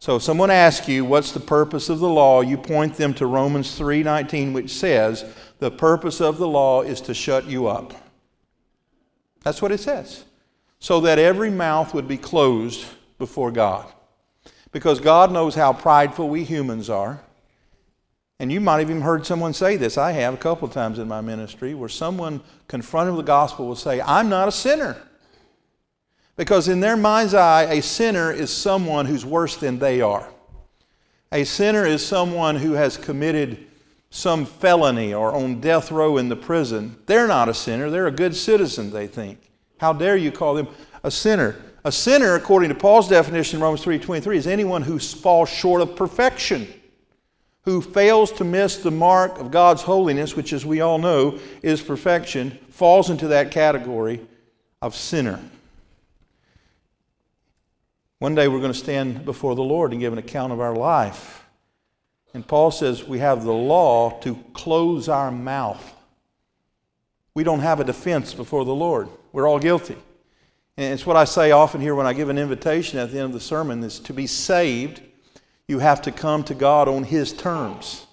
So 0.01 0.17
if 0.17 0.25
someone 0.25 0.51
asks 0.51 0.89
you 0.89 1.05
what's 1.05 1.31
the 1.31 1.39
purpose 1.39 1.89
of 1.91 2.01
the 2.01 2.09
law, 2.09 2.41
you 2.41 2.57
point 2.57 2.97
them 2.97 3.15
to 3.15 3.27
Romans 3.27 3.79
3:19 3.79 4.53
which 4.53 4.75
says, 4.75 5.25
"The 5.61 5.71
purpose 5.71 6.21
of 6.21 6.39
the 6.39 6.49
law 6.49 6.83
is 6.83 7.01
to 7.03 7.15
shut 7.15 7.47
you 7.47 7.69
up." 7.69 7.95
That's 9.45 9.63
what 9.63 9.71
it 9.71 9.79
says. 9.79 10.25
So 10.81 10.99
that 11.03 11.21
every 11.21 11.51
mouth 11.51 11.95
would 11.95 12.09
be 12.09 12.19
closed 12.19 12.85
before 13.17 13.53
God. 13.53 13.87
Because 14.73 14.99
God 14.99 15.31
knows 15.31 15.55
how 15.55 15.73
prideful 15.73 16.29
we 16.29 16.43
humans 16.43 16.91
are. 16.91 17.21
And 18.41 18.53
you 18.53 18.61
might 18.61 18.79
have 18.79 18.91
even 18.91 19.03
heard 19.03 19.27
someone 19.27 19.53
say 19.53 19.77
this. 19.77 19.99
I 19.99 20.13
have 20.13 20.35
a 20.35 20.37
couple 20.37 20.69
of 20.69 20.75
times 20.75 21.01
in 21.01 21.09
my 21.09 21.21
ministry 21.21 21.75
where 21.75 21.89
someone 21.89 22.41
confronted 22.69 23.17
with 23.17 23.27
the 23.27 23.33
gospel 23.33 23.67
will 23.67 23.75
say, 23.75 24.01
I'm 24.01 24.29
not 24.29 24.47
a 24.47 24.53
sinner. 24.53 24.97
Because 26.37 26.69
in 26.69 26.79
their 26.79 26.97
mind's 26.97 27.35
eye, 27.35 27.65
a 27.65 27.83
sinner 27.83 28.31
is 28.31 28.51
someone 28.51 29.07
who's 29.07 29.27
worse 29.27 29.57
than 29.57 29.81
they 29.81 30.01
are. 30.01 30.29
A 31.33 31.43
sinner 31.43 31.85
is 31.85 32.07
someone 32.07 32.55
who 32.55 32.73
has 32.73 32.97
committed 32.97 33.67
some 34.11 34.47
felony 34.47 35.13
or 35.13 35.35
on 35.35 35.61
death 35.61 35.91
row 35.91 36.17
in 36.17 36.29
the 36.29 36.37
prison. 36.37 36.97
They're 37.07 37.27
not 37.27 37.49
a 37.49 37.55
sinner, 37.55 37.91
they're 37.91 38.07
a 38.07 38.13
good 38.13 38.37
citizen, 38.37 38.91
they 38.91 39.09
think. 39.09 39.51
How 39.79 39.93
dare 39.93 40.17
you 40.17 40.31
call 40.31 40.55
them 40.55 40.69
a 41.03 41.11
sinner? 41.11 41.57
A 41.85 41.91
sinner, 41.93 42.37
according 42.37 42.69
to 42.69 42.75
Paul's 42.75 43.09
definition 43.09 43.57
in 43.57 43.63
Romans 43.63 43.85
3:23, 43.85 44.37
is 44.37 44.47
anyone 44.47 44.83
who 44.83 44.99
falls 44.99 45.49
short 45.49 45.83
of 45.83 45.97
perfection 45.97 46.69
who 47.69 47.83
fails 47.83 48.33
to 48.33 48.45
miss 48.45 48.79
the 48.79 48.91
mark 48.91 49.39
of 49.39 49.51
God's 49.51 49.83
holiness, 49.83 50.35
which, 50.35 50.55
as 50.55 50.65
we 50.65 50.81
all 50.81 50.97
know, 50.97 51.39
is 51.61 51.83
perfection, 51.83 52.53
falls 52.71 53.11
into 53.11 53.29
that 53.29 53.51
category 53.51 54.27
of 54.81 54.97
sinner. 54.97 55.39
One 58.21 58.35
day 58.35 58.49
we're 58.49 58.61
going 58.61 58.73
to 58.73 58.79
stand 58.79 59.27
before 59.27 59.55
the 59.55 59.63
Lord 59.63 59.93
and 59.93 60.01
give 60.01 60.15
an 60.15 60.19
account 60.19 60.51
of 60.51 60.61
our 60.61 60.75
life. 60.75 61.45
And 62.33 62.49
Paul 62.49 62.71
says 62.71 63.05
we 63.05 63.19
have 63.19 63.45
the 63.45 63.53
law 63.53 64.19
to 64.21 64.43
close 64.55 65.07
our 65.11 65.31
mouth. 65.31 65.95
We 67.35 67.45
don't 67.45 67.61
have 67.61 67.81
a 67.81 67.85
defense 67.85 68.33
before 68.33 68.65
the 68.65 68.75
Lord. 68.75 69.11
We're 69.31 69.47
all 69.47 69.59
guilty. 69.59 69.99
And 70.79 70.95
it's 70.95 71.05
what 71.05 71.19
I 71.19 71.25
say 71.25 71.51
often 71.51 71.83
here 71.83 71.95
when 71.95 72.07
I 72.07 72.15
give 72.15 72.31
an 72.31 72.39
invitation 72.39 72.99
at 72.99 73.13
the 73.13 73.19
end 73.19 73.27
of 73.27 73.33
the 73.35 73.41
sermon 73.41 73.85
is 73.85 74.01
to 74.01 74.15
be 74.15 74.27
saved 74.27 75.03
you 75.69 75.79
have 75.79 76.03
to 76.03 76.11
come 76.11 76.43
to 76.45 76.55
God 76.55 76.89
on 76.89 77.05
His 77.05 77.33
terms, 77.33 78.07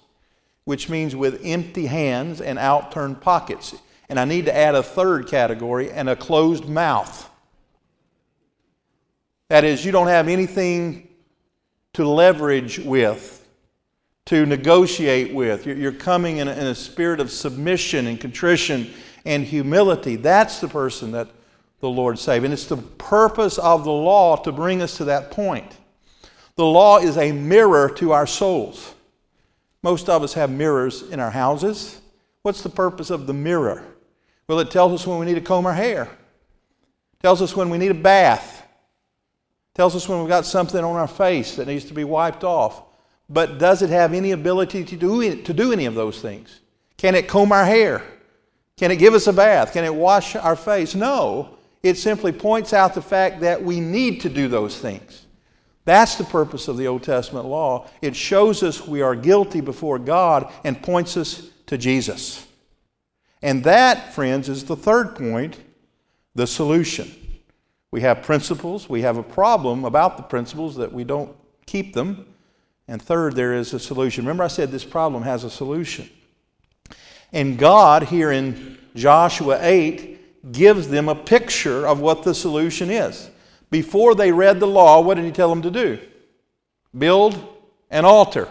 which 0.64 0.88
means 0.88 1.16
with 1.16 1.40
empty 1.42 1.86
hands 1.86 2.40
and 2.40 2.58
outturned 2.58 3.20
pockets. 3.22 3.74
And 4.08 4.20
I 4.20 4.24
need 4.24 4.44
to 4.44 4.56
add 4.56 4.74
a 4.74 4.82
third 4.82 5.26
category 5.26 5.90
and 5.90 6.08
a 6.08 6.14
closed 6.14 6.68
mouth. 6.68 7.28
That 9.48 9.64
is, 9.64 9.84
you 9.84 9.90
don't 9.90 10.08
have 10.08 10.28
anything 10.28 11.08
to 11.94 12.06
leverage 12.06 12.78
with, 12.78 13.48
to 14.26 14.44
negotiate 14.44 15.32
with. 15.32 15.66
You're 15.66 15.92
coming 15.92 16.36
in 16.36 16.48
a, 16.48 16.52
in 16.52 16.66
a 16.66 16.74
spirit 16.74 17.20
of 17.20 17.30
submission 17.32 18.06
and 18.06 18.20
contrition 18.20 18.92
and 19.24 19.44
humility. 19.44 20.16
That's 20.16 20.60
the 20.60 20.68
person 20.68 21.12
that 21.12 21.28
the 21.80 21.88
Lord 21.88 22.18
saved. 22.18 22.44
And 22.44 22.52
it's 22.52 22.66
the 22.66 22.76
purpose 22.76 23.58
of 23.58 23.84
the 23.84 23.92
law 23.92 24.36
to 24.36 24.52
bring 24.52 24.82
us 24.82 24.98
to 24.98 25.04
that 25.06 25.30
point. 25.30 25.76
The 26.56 26.64
law 26.64 26.98
is 26.98 27.18
a 27.18 27.32
mirror 27.32 27.90
to 27.96 28.12
our 28.12 28.26
souls. 28.26 28.94
Most 29.82 30.08
of 30.08 30.22
us 30.22 30.32
have 30.34 30.50
mirrors 30.50 31.02
in 31.02 31.20
our 31.20 31.30
houses. 31.30 32.00
What's 32.42 32.62
the 32.62 32.70
purpose 32.70 33.10
of 33.10 33.26
the 33.26 33.34
mirror? 33.34 33.84
Well, 34.48 34.60
it 34.60 34.70
tells 34.70 34.92
us 34.92 35.06
when 35.06 35.18
we 35.18 35.26
need 35.26 35.34
to 35.34 35.40
comb 35.40 35.66
our 35.66 35.74
hair. 35.74 36.04
It 36.04 37.22
tells 37.22 37.42
us 37.42 37.54
when 37.54 37.68
we 37.68 37.78
need 37.78 37.90
a 37.90 37.94
bath. 37.94 38.62
It 38.62 39.76
tells 39.76 39.94
us 39.94 40.08
when 40.08 40.20
we've 40.20 40.28
got 40.28 40.46
something 40.46 40.82
on 40.82 40.96
our 40.96 41.08
face 41.08 41.56
that 41.56 41.66
needs 41.66 41.84
to 41.86 41.94
be 41.94 42.04
wiped 42.04 42.42
off. 42.42 42.82
But 43.28 43.58
does 43.58 43.82
it 43.82 43.90
have 43.90 44.14
any 44.14 44.30
ability 44.30 44.84
to 44.84 44.96
do, 44.96 45.42
to 45.42 45.52
do 45.52 45.72
any 45.72 45.84
of 45.84 45.94
those 45.94 46.22
things? 46.22 46.60
Can 46.96 47.14
it 47.14 47.28
comb 47.28 47.52
our 47.52 47.66
hair? 47.66 48.02
Can 48.78 48.90
it 48.90 48.96
give 48.96 49.14
us 49.14 49.26
a 49.26 49.32
bath? 49.32 49.72
Can 49.72 49.84
it 49.84 49.94
wash 49.94 50.36
our 50.36 50.56
face? 50.56 50.94
No. 50.94 51.58
It 51.82 51.98
simply 51.98 52.32
points 52.32 52.72
out 52.72 52.94
the 52.94 53.02
fact 53.02 53.40
that 53.40 53.62
we 53.62 53.80
need 53.80 54.22
to 54.22 54.28
do 54.28 54.48
those 54.48 54.78
things. 54.78 55.25
That's 55.86 56.16
the 56.16 56.24
purpose 56.24 56.66
of 56.66 56.76
the 56.76 56.88
Old 56.88 57.04
Testament 57.04 57.46
law. 57.46 57.88
It 58.02 58.16
shows 58.16 58.64
us 58.64 58.86
we 58.86 59.02
are 59.02 59.14
guilty 59.14 59.60
before 59.60 60.00
God 60.00 60.52
and 60.64 60.82
points 60.82 61.16
us 61.16 61.48
to 61.66 61.78
Jesus. 61.78 62.44
And 63.40 63.62
that, 63.64 64.12
friends, 64.12 64.48
is 64.48 64.64
the 64.64 64.76
third 64.76 65.14
point 65.14 65.58
the 66.34 66.46
solution. 66.46 67.10
We 67.92 68.00
have 68.00 68.22
principles, 68.24 68.88
we 68.88 69.02
have 69.02 69.16
a 69.16 69.22
problem 69.22 69.84
about 69.84 70.16
the 70.16 70.24
principles 70.24 70.74
that 70.76 70.92
we 70.92 71.04
don't 71.04 71.34
keep 71.66 71.94
them. 71.94 72.26
And 72.88 73.00
third, 73.00 73.36
there 73.36 73.54
is 73.54 73.72
a 73.72 73.78
solution. 73.78 74.24
Remember, 74.24 74.42
I 74.42 74.48
said 74.48 74.72
this 74.72 74.84
problem 74.84 75.22
has 75.22 75.44
a 75.44 75.50
solution. 75.50 76.10
And 77.32 77.56
God, 77.56 78.02
here 78.02 78.32
in 78.32 78.76
Joshua 78.96 79.58
8, 79.62 80.52
gives 80.52 80.88
them 80.88 81.08
a 81.08 81.14
picture 81.14 81.86
of 81.86 82.00
what 82.00 82.24
the 82.24 82.34
solution 82.34 82.90
is 82.90 83.30
before 83.70 84.14
they 84.14 84.32
read 84.32 84.60
the 84.60 84.66
law, 84.66 85.00
what 85.00 85.14
did 85.14 85.24
he 85.24 85.32
tell 85.32 85.48
them 85.48 85.62
to 85.62 85.70
do? 85.70 85.98
Build 86.96 87.38
an 87.90 88.04
altar 88.04 88.48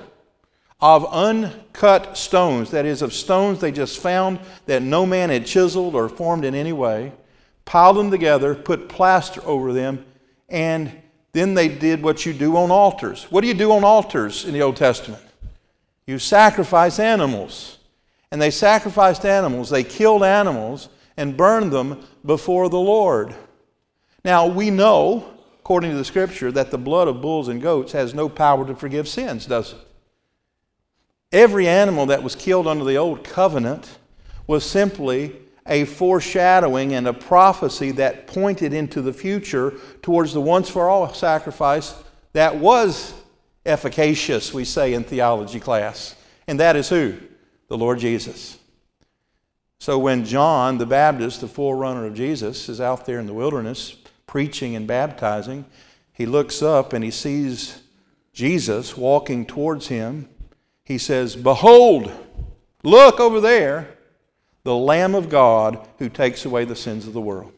of 0.82 1.06
uncut 1.06 2.18
stones, 2.18 2.72
that 2.72 2.86
is, 2.86 3.02
of 3.02 3.14
stones 3.14 3.60
they 3.60 3.72
just 3.72 4.00
found 4.00 4.40
that 4.66 4.82
no 4.82 5.06
man 5.06 5.30
had 5.30 5.46
chiseled 5.46 5.96
or 5.96 6.10
formed 6.10 6.46
in 6.46 6.54
any 6.54 6.74
way, 6.74 7.12
piled 7.64 7.98
them 7.98 8.12
together, 8.12 8.54
put 8.54 8.90
plaster 8.90 9.42
over 9.46 9.74
them, 9.74 10.06
and 10.50 10.92
then 11.32 11.54
they 11.54 11.68
did 11.68 12.04
what 12.04 12.26
you 12.26 12.34
do 12.34 12.56
on 12.58 12.72
altars. 12.72 13.24
What 13.30 13.42
do 13.42 13.48
you 13.48 13.54
do 13.54 13.72
on 13.72 13.84
altars 13.84 14.46
in 14.46 14.54
the 14.54 14.62
Old 14.62 14.76
Testament? 14.76 15.24
You 16.06 16.20
sacrifice 16.20 17.00
animals. 17.00 17.80
And 18.32 18.42
they 18.42 18.52
sacrificed 18.52 19.26
animals, 19.26 19.70
they 19.70 19.84
killed 19.84 20.24
animals 20.24 20.90
and 21.16 21.38
burned 21.38 21.72
them 21.72 22.06
before 22.26 22.70
the 22.70 22.80
Lord. 22.80 23.34
Now, 24.26 24.48
we 24.48 24.72
know, 24.72 25.24
according 25.60 25.92
to 25.92 25.98
the 25.98 26.04
scripture, 26.04 26.52
that 26.52 26.72
the 26.72 26.80
blood 26.80 27.08
of 27.08 27.22
bulls 27.22 27.48
and 27.48 27.62
goats 27.62 27.92
has 27.92 28.16
no 28.16 28.28
power 28.28 28.66
to 28.66 28.76
forgive 28.76 29.08
sins, 29.08 29.46
does 29.46 29.74
it? 29.74 29.80
Every 31.32 31.68
animal 31.68 32.08
that 32.08 32.24
was 32.24 32.36
killed 32.36 32.66
under 32.66 32.84
the 32.84 32.98
old 32.98 33.24
covenant 33.24 34.00
was 34.48 34.68
simply 34.68 35.36
a 35.68 35.86
foreshadowing 35.86 36.96
and 36.96 37.08
a 37.08 37.14
prophecy 37.14 37.92
that 37.92 38.26
pointed 38.26 38.74
into 38.74 39.04
the 39.04 39.14
future 39.14 39.76
towards 40.02 40.34
the 40.34 40.42
once 40.42 40.70
for 40.70 40.90
all 40.90 41.14
sacrifice 41.14 41.94
that 42.34 42.56
was 42.56 43.14
efficacious, 43.64 44.52
we 44.52 44.66
say 44.66 44.96
in 44.96 45.04
theology 45.04 45.60
class. 45.60 46.16
And 46.48 46.60
that 46.60 46.76
is 46.76 46.90
who? 46.90 47.16
The 47.68 47.78
Lord 47.78 48.00
Jesus. 48.00 48.58
So 49.78 50.00
when 50.00 50.26
John 50.26 50.80
the 50.80 50.86
Baptist, 50.88 51.42
the 51.42 51.48
forerunner 51.48 52.08
of 52.08 52.16
Jesus, 52.16 52.70
is 52.70 52.82
out 52.82 53.06
there 53.06 53.20
in 53.20 53.28
the 53.28 53.34
wilderness 53.34 53.98
preaching 54.28 54.76
and 54.76 54.88
baptizing, 54.88 55.66
he 56.14 56.26
looks 56.26 56.62
up 56.62 56.94
and 56.94 57.04
he 57.04 57.12
sees 57.12 57.82
Jesus 58.34 58.98
walking 58.98 59.46
towards 59.46 59.88
him. 59.88 60.30
He 60.84 60.98
says, 60.98 61.36
Behold, 61.36 62.12
look 62.84 63.20
over 63.20 63.40
there, 63.40 63.96
the 64.64 64.76
Lamb 64.76 65.16
of 65.16 65.30
God 65.30 65.88
who 66.00 66.10
takes 66.10 66.46
away 66.46 66.66
the 66.66 66.76
sins 66.76 67.08
of 67.08 67.14
the 67.14 67.22
world. 67.22 67.52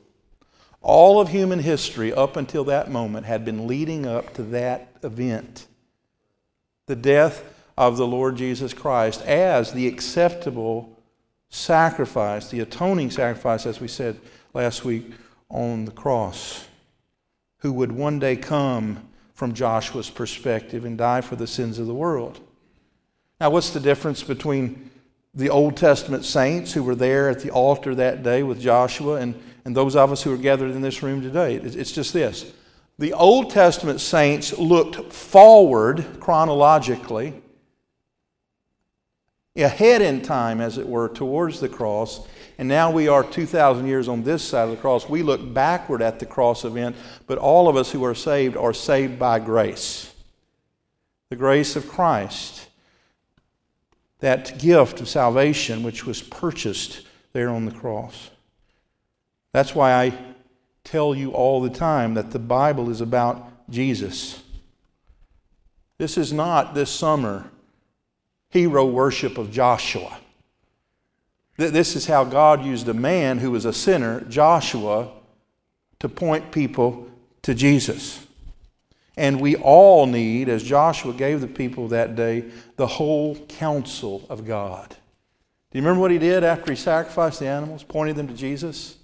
All 0.82 1.20
of 1.20 1.30
human 1.30 1.60
history 1.60 2.14
up 2.14 2.36
until 2.36 2.64
that 2.66 2.92
moment 2.92 3.26
had 3.26 3.44
been 3.44 3.68
leading 3.68 4.06
up 4.06 4.34
to 4.36 4.44
that 4.44 4.90
event 5.04 5.68
the 6.88 6.96
death 6.96 7.44
of 7.78 7.98
the 7.98 8.08
Lord 8.08 8.38
Jesus 8.38 8.74
Christ 8.74 9.22
as 9.24 9.74
the 9.74 9.88
acceptable 9.88 10.98
sacrifice, 11.50 12.50
the 12.50 12.62
atoning 12.62 13.12
sacrifice, 13.12 13.66
as 13.66 13.80
we 13.80 13.88
said 13.88 14.20
last 14.54 14.84
week, 14.84 15.12
on 15.50 15.86
the 15.86 15.92
cross 15.92 16.68
who 17.60 17.74
would 17.74 17.92
one 17.92 18.20
day 18.20 18.36
come 18.36 19.08
from 19.34 19.54
Joshua's 19.54 20.10
perspective 20.10 20.86
and 20.86 20.98
die 20.98 21.22
for 21.22 21.36
the 21.36 21.48
sins 21.48 21.80
of 21.80 21.88
the 21.88 21.94
world. 21.94 22.40
Now, 23.40 23.52
what's 23.52 23.70
the 23.70 23.80
difference 23.80 24.24
between 24.24 24.90
the 25.34 25.50
Old 25.50 25.78
Testament 25.78 26.26
saints 26.26 26.74
who 26.74 26.84
were 26.84 26.96
there 26.96 27.30
at 27.30 27.42
the 27.42 27.52
altar 27.52 27.94
that 27.96 28.24
day 28.24 28.42
with 28.42 28.60
Joshua 28.60 29.16
and, 29.16 29.40
and 29.66 29.76
those 29.76 29.96
of 29.96 30.12
us 30.12 30.24
who 30.24 30.34
are 30.34 30.38
gathered 30.38 30.72
in 30.72 30.82
this 30.82 31.04
room 31.04 31.22
today? 31.22 31.56
It's 31.56 31.92
just 31.92 32.14
this. 32.14 32.52
The 32.98 33.14
Old 33.14 33.52
Testament 33.52 34.02
saints 34.02 34.58
looked 34.58 35.14
forward 35.14 36.20
chronologically, 36.20 37.40
ahead 39.56 40.02
in 40.02 40.24
time, 40.24 40.62
as 40.62 40.80
it 40.80 40.88
were, 40.88 41.10
towards 41.10 41.60
the 41.60 41.70
cross. 41.70 42.28
And 42.58 42.68
now 42.68 42.90
we 42.90 43.08
are 43.08 43.24
2,000 43.24 43.86
years 43.86 44.08
on 44.08 44.24
this 44.24 44.44
side 44.44 44.64
of 44.64 44.72
the 44.72 44.78
cross. 44.78 45.08
We 45.08 45.22
look 45.22 45.54
backward 45.54 46.02
at 46.02 46.20
the 46.20 46.26
cross 46.26 46.66
event, 46.66 46.96
but 47.28 47.38
all 47.38 47.70
of 47.70 47.76
us 47.76 47.92
who 47.92 48.04
are 48.04 48.16
saved 48.16 48.58
are 48.58 48.74
saved 48.74 49.20
by 49.20 49.40
grace 49.40 50.14
the 51.30 51.36
grace 51.36 51.76
of 51.76 51.88
Christ 51.88 52.68
that 54.20 54.58
gift 54.60 55.00
of 55.00 55.10
salvation 55.10 55.84
which 55.84 56.06
was 56.06 56.22
purchased 56.22 57.02
there 57.34 57.50
on 57.50 57.66
the 57.66 57.72
cross. 57.72 58.32
That's 59.54 59.76
why 59.76 59.94
I 59.94 60.18
tell 60.84 61.14
you 61.14 61.32
all 61.32 61.62
the 61.62 61.70
time 61.70 62.16
that 62.16 62.32
the 62.32 62.40
Bible 62.40 62.90
is 62.90 63.02
about 63.02 63.52
Jesus. 63.70 64.42
This 65.98 66.18
is 66.18 66.34
not 66.34 66.74
this 66.74 66.90
summer 66.90 67.50
hero 68.50 68.86
worship 68.86 69.38
of 69.38 69.52
Joshua. 69.52 70.18
This 71.58 71.96
is 71.96 72.06
how 72.06 72.24
God 72.24 72.64
used 72.64 72.88
a 72.88 72.94
man 72.94 73.40
who 73.40 73.52
was 73.52 73.66
a 73.66 73.74
sinner, 73.74 74.22
Joshua, 74.22 75.12
to 76.00 76.08
point 76.08 76.52
people 76.52 77.10
to 77.42 77.56
Jesus. 77.56 78.26
And 79.18 79.42
we 79.42 79.56
all 79.56 80.06
need, 80.06 80.48
as 80.48 80.62
Joshua 80.62 81.14
gave 81.14 81.42
the 81.42 81.48
people 81.48 81.88
that 81.88 82.16
day, 82.16 82.46
the 82.76 82.86
whole 82.86 83.36
counsel 83.48 84.24
of 84.30 84.46
God. 84.46 84.90
Do 84.90 85.80
you 85.80 85.82
remember 85.82 86.02
what 86.02 86.12
he 86.12 86.20
did 86.20 86.44
after 86.44 86.72
he 86.72 86.78
sacrificed 86.78 87.40
the 87.40 87.48
animals, 87.48 87.84
pointed 87.84 88.16
them 88.16 88.28
to 88.28 88.36
Jesus? 88.36 88.98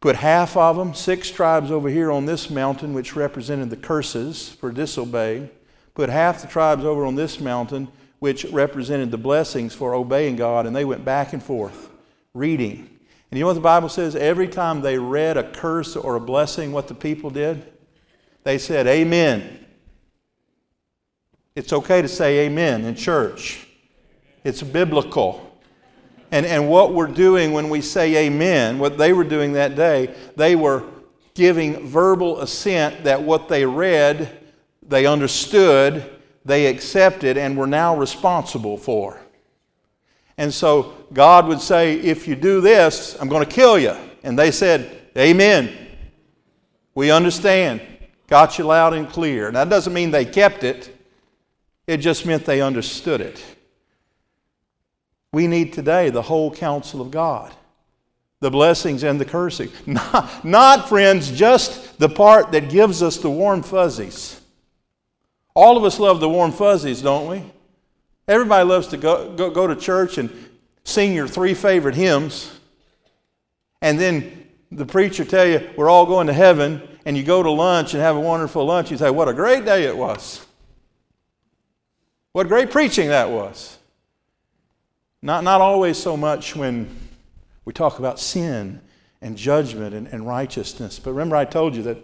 Put 0.00 0.16
half 0.16 0.56
of 0.56 0.76
them, 0.76 0.94
six 0.94 1.30
tribes 1.30 1.72
over 1.72 1.88
here 1.88 2.12
on 2.12 2.24
this 2.24 2.48
mountain, 2.48 2.94
which 2.94 3.16
represented 3.16 3.68
the 3.68 3.76
curses 3.76 4.48
for 4.48 4.70
disobeying. 4.70 5.50
Put 5.94 6.08
half 6.08 6.40
the 6.40 6.48
tribes 6.48 6.84
over 6.84 7.04
on 7.04 7.16
this 7.16 7.40
mountain, 7.40 7.88
which 8.20 8.44
represented 8.46 9.10
the 9.10 9.18
blessings 9.18 9.74
for 9.74 9.94
obeying 9.94 10.36
God, 10.36 10.66
and 10.66 10.74
they 10.74 10.84
went 10.84 11.04
back 11.04 11.32
and 11.32 11.42
forth 11.42 11.90
reading. 12.32 12.88
And 13.30 13.38
you 13.38 13.40
know 13.40 13.48
what 13.48 13.54
the 13.54 13.60
Bible 13.60 13.88
says? 13.88 14.14
Every 14.14 14.48
time 14.48 14.80
they 14.80 14.98
read 14.98 15.36
a 15.36 15.50
curse 15.50 15.96
or 15.96 16.16
a 16.16 16.20
blessing, 16.20 16.72
what 16.72 16.88
the 16.88 16.94
people 16.94 17.30
did? 17.30 17.64
They 18.44 18.58
said, 18.58 18.86
Amen. 18.86 19.60
It's 21.56 21.72
okay 21.72 22.00
to 22.00 22.08
say 22.08 22.46
amen 22.46 22.84
in 22.84 22.94
church, 22.94 23.66
it's 24.44 24.62
biblical. 24.62 25.46
And, 26.32 26.46
and 26.46 26.70
what 26.70 26.94
we're 26.94 27.08
doing 27.08 27.52
when 27.52 27.68
we 27.68 27.80
say 27.80 28.26
amen, 28.26 28.78
what 28.78 28.96
they 28.96 29.12
were 29.12 29.24
doing 29.24 29.54
that 29.54 29.74
day, 29.74 30.14
they 30.36 30.54
were 30.54 30.84
giving 31.34 31.88
verbal 31.88 32.40
assent 32.40 33.02
that 33.02 33.20
what 33.20 33.48
they 33.48 33.66
read, 33.66 34.38
they 34.86 35.06
understood, 35.06 36.08
they 36.44 36.66
accepted, 36.66 37.36
and 37.36 37.56
were 37.56 37.66
now 37.66 37.96
responsible 37.96 38.76
for. 38.76 39.20
And 40.38 40.52
so 40.52 40.94
God 41.12 41.46
would 41.48 41.60
say, 41.60 41.94
If 42.00 42.26
you 42.26 42.34
do 42.34 42.60
this, 42.60 43.16
I'm 43.20 43.28
going 43.28 43.44
to 43.44 43.50
kill 43.50 43.78
you. 43.78 43.94
And 44.22 44.38
they 44.38 44.50
said, 44.50 44.98
Amen. 45.16 45.88
We 46.94 47.10
understand. 47.10 47.82
Got 48.26 48.58
you 48.58 48.64
loud 48.64 48.94
and 48.94 49.08
clear. 49.08 49.50
Now, 49.50 49.64
that 49.64 49.70
doesn't 49.70 49.92
mean 49.92 50.10
they 50.10 50.24
kept 50.24 50.64
it, 50.64 50.96
it 51.86 51.98
just 51.98 52.24
meant 52.26 52.44
they 52.44 52.62
understood 52.62 53.20
it. 53.20 53.44
We 55.32 55.46
need 55.46 55.72
today 55.72 56.10
the 56.10 56.22
whole 56.22 56.50
counsel 56.52 57.00
of 57.00 57.10
God 57.10 57.52
the 58.40 58.50
blessings 58.50 59.02
and 59.04 59.20
the 59.20 59.24
cursing. 59.24 59.70
Not, 59.86 60.44
not, 60.44 60.88
friends, 60.88 61.30
just 61.30 61.98
the 61.98 62.08
part 62.08 62.52
that 62.52 62.70
gives 62.70 63.02
us 63.02 63.18
the 63.18 63.30
warm 63.30 63.62
fuzzies. 63.62 64.39
All 65.54 65.76
of 65.76 65.84
us 65.84 65.98
love 65.98 66.20
the 66.20 66.28
warm 66.28 66.52
fuzzies, 66.52 67.02
don't 67.02 67.28
we? 67.28 67.42
Everybody 68.28 68.68
loves 68.68 68.86
to 68.88 68.96
go, 68.96 69.34
go, 69.34 69.50
go 69.50 69.66
to 69.66 69.74
church 69.74 70.18
and 70.18 70.30
sing 70.84 71.14
your 71.14 71.26
three 71.26 71.54
favorite 71.54 71.94
hymns, 71.94 72.58
and 73.82 73.98
then 73.98 74.46
the 74.70 74.86
preacher 74.86 75.24
tell 75.24 75.46
you 75.46 75.68
we're 75.76 75.90
all 75.90 76.06
going 76.06 76.28
to 76.28 76.32
heaven, 76.32 76.80
and 77.04 77.16
you 77.16 77.22
go 77.22 77.42
to 77.42 77.50
lunch 77.50 77.94
and 77.94 78.02
have 78.02 78.16
a 78.16 78.20
wonderful 78.20 78.64
lunch, 78.64 78.90
you 78.90 78.96
say, 78.96 79.10
What 79.10 79.28
a 79.28 79.34
great 79.34 79.64
day 79.64 79.84
it 79.84 79.96
was. 79.96 80.46
What 82.32 82.46
great 82.46 82.70
preaching 82.70 83.08
that 83.08 83.30
was. 83.30 83.78
Not, 85.22 85.44
not 85.44 85.60
always 85.60 85.98
so 85.98 86.16
much 86.16 86.54
when 86.54 86.88
we 87.64 87.72
talk 87.72 87.98
about 87.98 88.18
sin 88.20 88.80
and 89.20 89.36
judgment 89.36 89.94
and, 89.94 90.06
and 90.06 90.26
righteousness. 90.26 90.98
But 90.98 91.10
remember, 91.10 91.36
I 91.36 91.44
told 91.44 91.74
you 91.74 91.82
that 91.82 91.98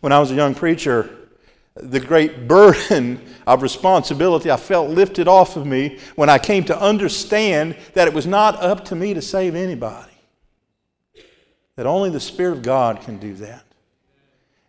when 0.00 0.12
I 0.12 0.18
was 0.18 0.30
a 0.30 0.34
young 0.34 0.54
preacher, 0.54 1.19
the 1.82 2.00
great 2.00 2.48
burden 2.48 3.20
of 3.46 3.62
responsibility 3.62 4.50
I 4.50 4.56
felt 4.56 4.90
lifted 4.90 5.28
off 5.28 5.56
of 5.56 5.66
me 5.66 5.98
when 6.14 6.28
I 6.28 6.38
came 6.38 6.64
to 6.64 6.80
understand 6.80 7.76
that 7.94 8.08
it 8.08 8.14
was 8.14 8.26
not 8.26 8.56
up 8.62 8.84
to 8.86 8.96
me 8.96 9.14
to 9.14 9.22
save 9.22 9.54
anybody. 9.54 10.12
That 11.76 11.86
only 11.86 12.10
the 12.10 12.20
Spirit 12.20 12.58
of 12.58 12.62
God 12.62 13.00
can 13.00 13.18
do 13.18 13.34
that. 13.34 13.64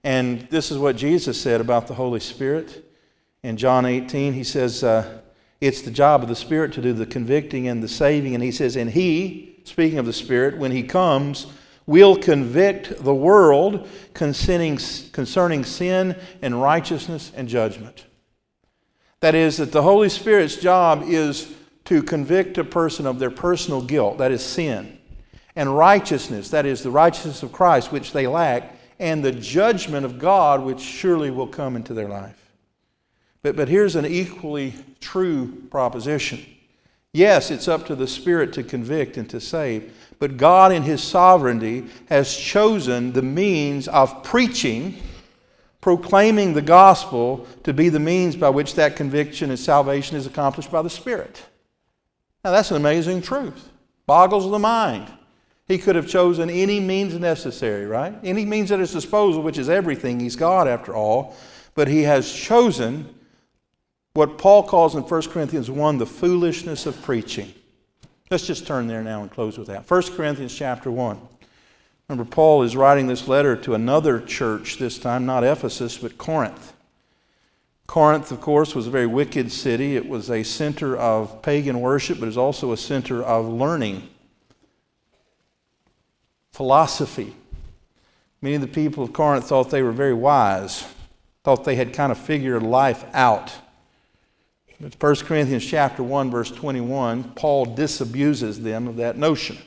And 0.03 0.41
this 0.49 0.71
is 0.71 0.77
what 0.77 0.95
Jesus 0.95 1.39
said 1.39 1.61
about 1.61 1.87
the 1.87 1.93
Holy 1.93 2.19
Spirit. 2.19 2.85
In 3.43 3.57
John 3.57 3.85
18, 3.85 4.33
he 4.33 4.43
says, 4.43 4.83
uh, 4.83 5.21
It's 5.59 5.81
the 5.81 5.91
job 5.91 6.23
of 6.23 6.29
the 6.29 6.35
Spirit 6.35 6.73
to 6.73 6.81
do 6.81 6.93
the 6.93 7.05
convicting 7.05 7.67
and 7.67 7.83
the 7.83 7.87
saving. 7.87 8.33
And 8.33 8.43
he 8.43 8.51
says, 8.51 8.75
And 8.75 8.89
he, 8.89 9.59
speaking 9.63 9.99
of 9.99 10.05
the 10.05 10.13
Spirit, 10.13 10.57
when 10.57 10.71
he 10.71 10.83
comes, 10.83 11.47
will 11.91 12.15
convict 12.15 13.03
the 13.03 13.13
world 13.13 13.85
concerning, 14.13 14.79
concerning 15.11 15.65
sin 15.65 16.15
and 16.41 16.61
righteousness 16.61 17.33
and 17.35 17.49
judgment. 17.49 18.05
That 19.19 19.35
is, 19.35 19.57
that 19.57 19.73
the 19.73 19.81
Holy 19.81 20.07
Spirit's 20.07 20.55
job 20.55 21.03
is 21.05 21.53
to 21.85 22.01
convict 22.01 22.57
a 22.57 22.63
person 22.63 23.05
of 23.05 23.19
their 23.19 23.29
personal 23.29 23.81
guilt, 23.81 24.19
that 24.19 24.31
is 24.31 24.41
sin, 24.41 24.99
and 25.53 25.77
righteousness, 25.77 26.49
that 26.51 26.65
is 26.65 26.81
the 26.81 26.89
righteousness 26.89 27.43
of 27.43 27.51
Christ, 27.51 27.91
which 27.91 28.13
they 28.13 28.25
lack, 28.25 28.73
and 28.97 29.21
the 29.21 29.33
judgment 29.33 30.05
of 30.05 30.17
God, 30.17 30.63
which 30.63 30.79
surely 30.79 31.29
will 31.29 31.45
come 31.45 31.75
into 31.75 31.93
their 31.93 32.07
life. 32.07 32.53
But, 33.41 33.57
but 33.57 33.67
here's 33.67 33.97
an 33.97 34.05
equally 34.05 34.75
true 35.01 35.63
proposition. 35.69 36.45
Yes, 37.11 37.51
it's 37.51 37.67
up 37.67 37.85
to 37.87 37.95
the 37.95 38.07
Spirit 38.07 38.53
to 38.53 38.63
convict 38.63 39.17
and 39.17 39.29
to 39.29 39.41
save, 39.41 39.93
but 40.21 40.37
God, 40.37 40.71
in 40.71 40.83
His 40.83 41.01
sovereignty, 41.01 41.87
has 42.07 42.37
chosen 42.37 43.11
the 43.11 43.23
means 43.23 43.87
of 43.87 44.21
preaching, 44.21 45.01
proclaiming 45.81 46.53
the 46.53 46.61
gospel, 46.61 47.47
to 47.63 47.73
be 47.73 47.89
the 47.89 47.99
means 47.99 48.35
by 48.35 48.49
which 48.49 48.75
that 48.75 48.95
conviction 48.95 49.49
and 49.49 49.57
salvation 49.57 50.15
is 50.15 50.27
accomplished 50.27 50.71
by 50.71 50.83
the 50.83 50.91
Spirit. 50.91 51.43
Now, 52.45 52.51
that's 52.51 52.69
an 52.69 52.77
amazing 52.77 53.23
truth. 53.23 53.71
Boggles 54.05 54.51
the 54.51 54.59
mind. 54.59 55.11
He 55.67 55.79
could 55.79 55.95
have 55.95 56.07
chosen 56.07 56.51
any 56.51 56.79
means 56.79 57.15
necessary, 57.15 57.87
right? 57.87 58.13
Any 58.23 58.45
means 58.45 58.71
at 58.71 58.79
his 58.79 58.93
disposal, 58.93 59.41
which 59.41 59.57
is 59.57 59.69
everything. 59.69 60.19
He's 60.19 60.35
God 60.35 60.67
after 60.67 60.93
all. 60.93 61.35
But 61.73 61.87
he 61.87 62.03
has 62.03 62.31
chosen 62.31 63.15
what 64.13 64.37
Paul 64.37 64.67
calls 64.67 64.93
in 64.93 65.01
1 65.01 65.21
Corinthians 65.29 65.71
1 65.71 65.97
the 65.97 66.05
foolishness 66.05 66.85
of 66.85 67.01
preaching. 67.01 67.51
Let's 68.31 68.47
just 68.47 68.65
turn 68.65 68.87
there 68.87 69.03
now 69.03 69.23
and 69.23 69.29
close 69.29 69.57
with 69.57 69.67
that. 69.67 69.89
1 69.91 70.03
Corinthians 70.15 70.55
chapter 70.55 70.89
1. 70.89 71.19
Remember, 72.07 72.23
Paul 72.23 72.63
is 72.63 72.77
writing 72.77 73.07
this 73.07 73.27
letter 73.27 73.57
to 73.57 73.73
another 73.73 74.21
church 74.21 74.77
this 74.77 74.97
time, 74.97 75.25
not 75.25 75.43
Ephesus, 75.43 75.97
but 75.97 76.17
Corinth. 76.17 76.71
Corinth, 77.87 78.31
of 78.31 78.39
course, 78.39 78.73
was 78.73 78.87
a 78.87 78.89
very 78.89 79.05
wicked 79.05 79.51
city. 79.51 79.97
It 79.97 80.07
was 80.07 80.31
a 80.31 80.43
center 80.43 80.95
of 80.95 81.41
pagan 81.41 81.81
worship, 81.81 82.19
but 82.19 82.23
it 82.23 82.27
was 82.27 82.37
also 82.37 82.71
a 82.71 82.77
center 82.77 83.21
of 83.21 83.49
learning 83.49 84.09
philosophy. 86.53 87.35
Many 88.41 88.55
of 88.55 88.61
the 88.61 88.67
people 88.67 89.03
of 89.03 89.11
Corinth 89.11 89.49
thought 89.49 89.71
they 89.71 89.83
were 89.83 89.91
very 89.91 90.13
wise, 90.13 90.85
thought 91.43 91.65
they 91.65 91.75
had 91.75 91.91
kind 91.91 92.13
of 92.13 92.17
figured 92.17 92.63
life 92.63 93.03
out. 93.13 93.51
But 94.81 94.95
1 94.99 95.15
Corinthians 95.27 95.63
chapter 95.63 96.01
1 96.01 96.31
verse 96.31 96.49
21, 96.49 97.33
Paul 97.35 97.67
disabuses 97.67 98.63
them 98.63 98.87
of 98.87 98.95
that 98.95 99.15
notion. 99.15 99.59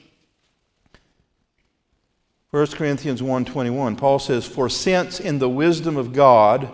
1 2.50 2.66
Corinthians 2.74 3.22
1:21, 3.22 3.96
Paul 3.96 4.18
says, 4.18 4.44
"For 4.44 4.68
since 4.68 5.20
in 5.20 5.38
the 5.38 5.48
wisdom 5.48 5.96
of 5.96 6.12
God 6.12 6.68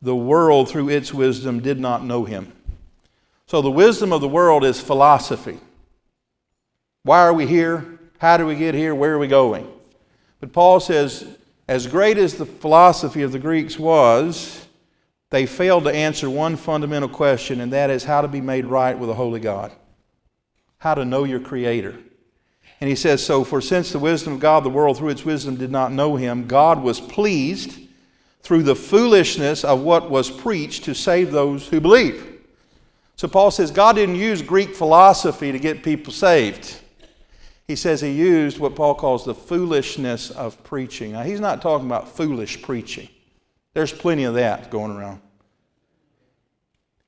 the 0.00 0.16
world 0.16 0.68
through 0.68 0.90
its 0.90 1.12
wisdom 1.12 1.60
did 1.60 1.80
not 1.80 2.04
know 2.04 2.24
him." 2.24 2.52
So 3.46 3.62
the 3.62 3.70
wisdom 3.70 4.12
of 4.12 4.20
the 4.20 4.28
world 4.28 4.64
is 4.64 4.80
philosophy. 4.80 5.58
Why 7.02 7.20
are 7.20 7.32
we 7.32 7.46
here? 7.46 7.98
How 8.18 8.36
do 8.36 8.46
we 8.46 8.56
get 8.56 8.74
here? 8.74 8.94
Where 8.94 9.14
are 9.14 9.18
we 9.18 9.28
going? 9.28 9.66
But 10.40 10.52
Paul 10.52 10.80
says, 10.80 11.24
as 11.68 11.86
great 11.86 12.18
as 12.18 12.34
the 12.34 12.46
philosophy 12.46 13.22
of 13.22 13.32
the 13.32 13.38
Greeks 13.38 13.78
was, 13.78 14.65
they 15.30 15.46
failed 15.46 15.84
to 15.84 15.94
answer 15.94 16.30
one 16.30 16.56
fundamental 16.56 17.08
question, 17.08 17.60
and 17.60 17.72
that 17.72 17.90
is 17.90 18.04
how 18.04 18.20
to 18.20 18.28
be 18.28 18.40
made 18.40 18.66
right 18.66 18.98
with 18.98 19.10
a 19.10 19.14
holy 19.14 19.40
God, 19.40 19.72
how 20.78 20.94
to 20.94 21.04
know 21.04 21.24
your 21.24 21.40
Creator. 21.40 21.98
And 22.80 22.88
he 22.88 22.96
says, 22.96 23.24
So, 23.24 23.42
for 23.42 23.60
since 23.60 23.90
the 23.90 23.98
wisdom 23.98 24.34
of 24.34 24.40
God, 24.40 24.64
the 24.64 24.70
world 24.70 24.98
through 24.98 25.08
its 25.08 25.24
wisdom 25.24 25.56
did 25.56 25.70
not 25.70 25.92
know 25.92 26.16
him, 26.16 26.46
God 26.46 26.82
was 26.82 27.00
pleased 27.00 27.80
through 28.42 28.62
the 28.62 28.76
foolishness 28.76 29.64
of 29.64 29.80
what 29.80 30.10
was 30.10 30.30
preached 30.30 30.84
to 30.84 30.94
save 30.94 31.32
those 31.32 31.66
who 31.66 31.80
believe. 31.80 32.40
So, 33.16 33.26
Paul 33.28 33.50
says 33.50 33.70
God 33.70 33.96
didn't 33.96 34.16
use 34.16 34.42
Greek 34.42 34.74
philosophy 34.74 35.50
to 35.50 35.58
get 35.58 35.82
people 35.82 36.12
saved. 36.12 36.80
He 37.66 37.74
says 37.74 38.00
he 38.00 38.12
used 38.12 38.58
what 38.58 38.76
Paul 38.76 38.94
calls 38.94 39.24
the 39.24 39.34
foolishness 39.34 40.30
of 40.30 40.62
preaching. 40.62 41.12
Now, 41.12 41.22
he's 41.22 41.40
not 41.40 41.60
talking 41.60 41.86
about 41.86 42.08
foolish 42.08 42.62
preaching, 42.62 43.08
there's 43.76 43.92
plenty 43.92 44.24
of 44.24 44.32
that 44.32 44.70
going 44.70 44.96
around. 44.96 45.20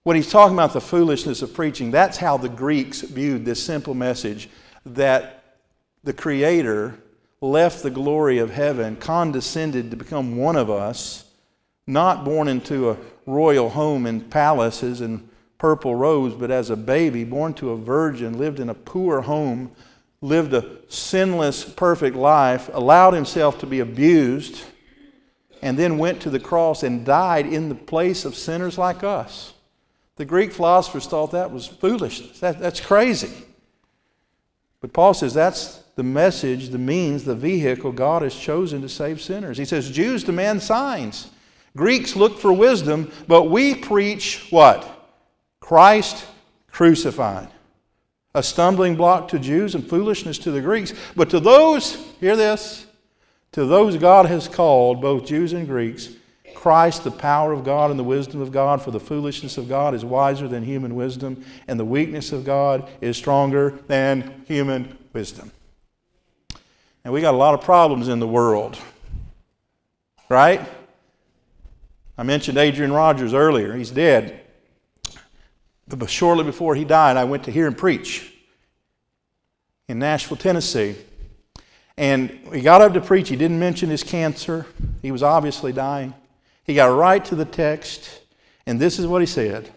When 0.02 0.16
he's 0.16 0.31
talking 0.31 0.54
about 0.54 0.74
the 0.74 0.83
foolishness 0.83 1.40
of 1.40 1.54
preaching, 1.54 1.90
that's 1.90 2.18
how 2.18 2.37
the 2.37 2.50
Greeks 2.50 3.00
viewed 3.00 3.46
this 3.46 3.64
simple 3.64 3.94
message 3.94 4.50
that 4.85 5.57
the 6.04 6.12
Creator 6.12 6.98
left 7.40 7.83
the 7.83 7.88
glory 7.88 8.37
of 8.37 8.50
heaven, 8.50 8.96
condescended 8.96 9.90
to 9.90 9.96
become 9.96 10.37
one 10.37 10.57
of 10.57 10.68
us, 10.68 11.24
not 11.87 12.22
born 12.22 12.48
into 12.48 12.90
a 12.90 12.98
royal 13.24 13.70
home 13.70 14.04
and 14.04 14.31
palaces 14.31 15.00
and 15.00 15.26
purple 15.57 15.94
robes, 15.94 16.35
but 16.35 16.50
as 16.50 16.68
a 16.68 16.76
baby, 16.76 17.24
born 17.24 17.54
to 17.54 17.70
a 17.70 17.78
virgin, 17.78 18.37
lived 18.37 18.61
in 18.61 18.68
a 18.68 18.74
poor 18.74 19.22
home, 19.22 19.70
lived 20.20 20.52
a 20.52 20.70
sinless, 20.90 21.64
perfect 21.64 22.14
life, 22.14 22.68
allowed 22.74 23.14
himself 23.14 23.59
to 23.59 23.66
be 23.66 23.81
abused, 23.81 24.64
and 25.62 25.79
then 25.79 25.99
went 25.99 26.21
to 26.23 26.31
the 26.31 26.40
cross 26.40 26.83
and 26.83 27.05
died 27.05 27.47
in 27.47 27.68
the 27.68 27.75
place 27.75 28.25
of 28.25 28.35
sinners 28.35 28.79
like 28.79 29.03
us. 29.03 29.53
The 30.16 30.25
Greek 30.25 30.53
philosophers 30.53 31.07
thought 31.07 31.33
that 31.33 31.53
was 31.53 31.66
foolishness. 31.66 32.40
That, 32.40 32.59
that's 32.59 32.81
crazy. 32.81 33.33
But 34.81 34.92
Paul 34.92 35.14
says 35.14 35.35
that's 35.35 35.83
the 35.97 36.03
message, 36.03 36.68
the 36.68 36.79
means, 36.79 37.25
the 37.25 37.35
vehicle 37.35 37.92
God 37.92 38.23
has 38.23 38.35
chosen 38.35 38.83
to 38.83 38.88
save 38.88 39.21
sinners. 39.21 39.59
He 39.59 39.64
says 39.64 39.90
Jews 39.90 40.25
demand 40.25 40.62
signs, 40.62 41.31
Greeks 41.77 42.16
look 42.16 42.38
for 42.38 42.53
wisdom, 42.53 43.11
but 43.27 43.44
we 43.44 43.75
preach 43.75 44.47
what? 44.51 45.11
Christ 45.61 46.27
crucified. 46.71 47.49
A 48.35 48.42
stumbling 48.42 48.97
block 48.97 49.29
to 49.29 49.38
Jews 49.38 49.75
and 49.75 49.88
foolishness 49.88 50.38
to 50.38 50.51
the 50.51 50.61
Greeks. 50.61 50.92
But 51.16 51.31
to 51.31 51.40
those, 51.40 51.94
hear 52.21 52.37
this, 52.37 52.87
to 53.53 53.65
those 53.65 53.97
God 53.97 54.27
has 54.27 54.49
called, 54.49 55.01
both 55.01 55.27
Jews 55.27 55.53
and 55.53 55.67
Greeks, 55.67 56.11
Christ, 56.55 57.05
the 57.05 57.11
power 57.11 57.53
of 57.53 57.65
God 57.65 57.91
and 57.91 57.99
the 57.99 58.05
wisdom 58.05 58.41
of 58.41 58.53
God, 58.53 58.83
for 58.83 58.91
the 58.91 59.01
foolishness 59.01 59.59
of 59.59 59.69
God 59.69 59.95
is 59.95 60.05
wiser 60.05 60.49
than 60.49 60.65
human 60.65 60.95
wisdom, 60.95 61.45
and 61.69 61.79
the 61.79 61.85
weakness 61.85 62.33
of 62.33 62.45
God 62.45 62.89
is 63.01 63.17
stronger 63.17 63.79
than 63.87 64.45
human 64.47 64.99
wisdom. 65.13 65.53
And 67.05 67.13
we 67.13 67.21
got 67.21 67.35
a 67.35 67.37
lot 67.37 67.55
of 67.55 67.63
problems 67.63 68.09
in 68.09 68.19
the 68.19 68.27
world, 68.27 68.77
right? 70.29 70.61
I 72.19 72.25
mentioned 72.25 72.59
Adrian 72.59 72.93
Rogers 72.93 73.33
earlier. 73.33 73.75
He's 73.75 73.91
dead. 73.91 74.41
But 75.87 76.11
shortly 76.11 76.45
before 76.45 76.75
he 76.75 76.85
died, 76.85 77.17
I 77.17 77.25
went 77.25 77.45
to 77.45 77.53
hear 77.53 77.67
him 77.67 77.75
preach 77.75 78.31
in 79.87 80.01
Nashville, 80.01 80.37
Tennessee. 80.37 80.97
And 81.99 82.31
he 82.55 82.61
got 82.61 82.81
up 82.81 82.95
to 82.95 83.01
preach. 83.01 83.29
He 83.29 83.35
didn't 83.35 83.59
mention 83.59 83.91
his 83.91 84.05
cancer, 84.05 84.67
he 85.03 85.11
was 85.11 85.23
obviously 85.23 85.73
dying. 85.73 86.15
He 86.63 86.75
got 86.75 86.87
right 86.87 87.25
to 87.25 87.35
the 87.35 87.45
text, 87.45 88.21
and 88.67 88.79
this 88.79 88.99
is 88.99 89.07
what 89.07 89.21
he 89.21 89.27
said. 89.27 89.69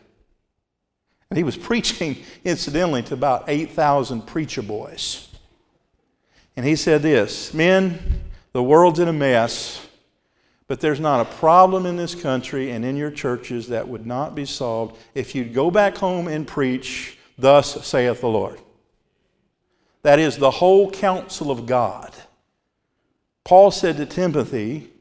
And 1.29 1.37
he 1.37 1.43
was 1.43 1.57
preaching, 1.69 2.17
incidentally, 2.45 3.01
to 3.03 3.15
about 3.15 3.45
8,000 3.47 4.27
preacher 4.27 4.61
boys. 4.61 5.29
And 6.55 6.65
he 6.65 6.75
said 6.75 7.01
this 7.01 7.55
Men, 7.55 8.21
the 8.53 8.61
world's 8.61 8.99
in 8.99 9.07
a 9.07 9.13
mess, 9.13 9.83
but 10.67 10.79
there's 10.79 10.99
not 10.99 11.21
a 11.21 11.37
problem 11.37 11.87
in 11.87 11.97
this 11.97 12.13
country 12.13 12.69
and 12.69 12.85
in 12.85 12.95
your 12.95 13.09
churches 13.09 13.69
that 13.69 13.87
would 13.87 14.05
not 14.05 14.35
be 14.35 14.45
solved 14.45 14.95
if 15.15 15.33
you'd 15.33 15.55
go 15.55 15.71
back 15.71 15.97
home 15.97 16.27
and 16.27 16.47
preach, 16.47 17.17
Thus 17.35 17.83
saith 17.87 18.21
the 18.21 18.27
Lord. 18.27 18.59
That 20.03 20.19
is 20.19 20.37
the 20.37 20.51
whole 20.51 20.89
counsel 20.89 21.51
of 21.51 21.65
God. 21.65 22.11
Paul 23.43 23.71
said 23.71 23.97
to 23.97 24.05
Timothy, 24.05 24.91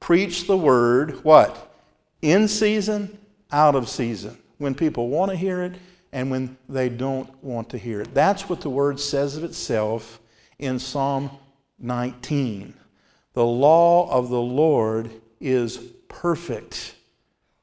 Preach 0.00 0.46
the 0.46 0.56
word, 0.56 1.24
what? 1.24 1.74
In 2.22 2.48
season, 2.48 3.18
out 3.50 3.74
of 3.74 3.88
season. 3.88 4.38
When 4.58 4.74
people 4.74 5.08
want 5.08 5.30
to 5.30 5.36
hear 5.36 5.62
it 5.62 5.74
and 6.12 6.30
when 6.30 6.56
they 6.68 6.88
don't 6.88 7.28
want 7.42 7.68
to 7.70 7.78
hear 7.78 8.00
it. 8.00 8.14
That's 8.14 8.48
what 8.48 8.60
the 8.60 8.70
word 8.70 8.98
says 9.00 9.36
of 9.36 9.44
itself 9.44 10.20
in 10.58 10.78
Psalm 10.78 11.30
19. 11.78 12.74
The 13.34 13.44
law 13.44 14.10
of 14.10 14.30
the 14.30 14.40
Lord 14.40 15.10
is 15.40 15.78
perfect, 16.08 16.94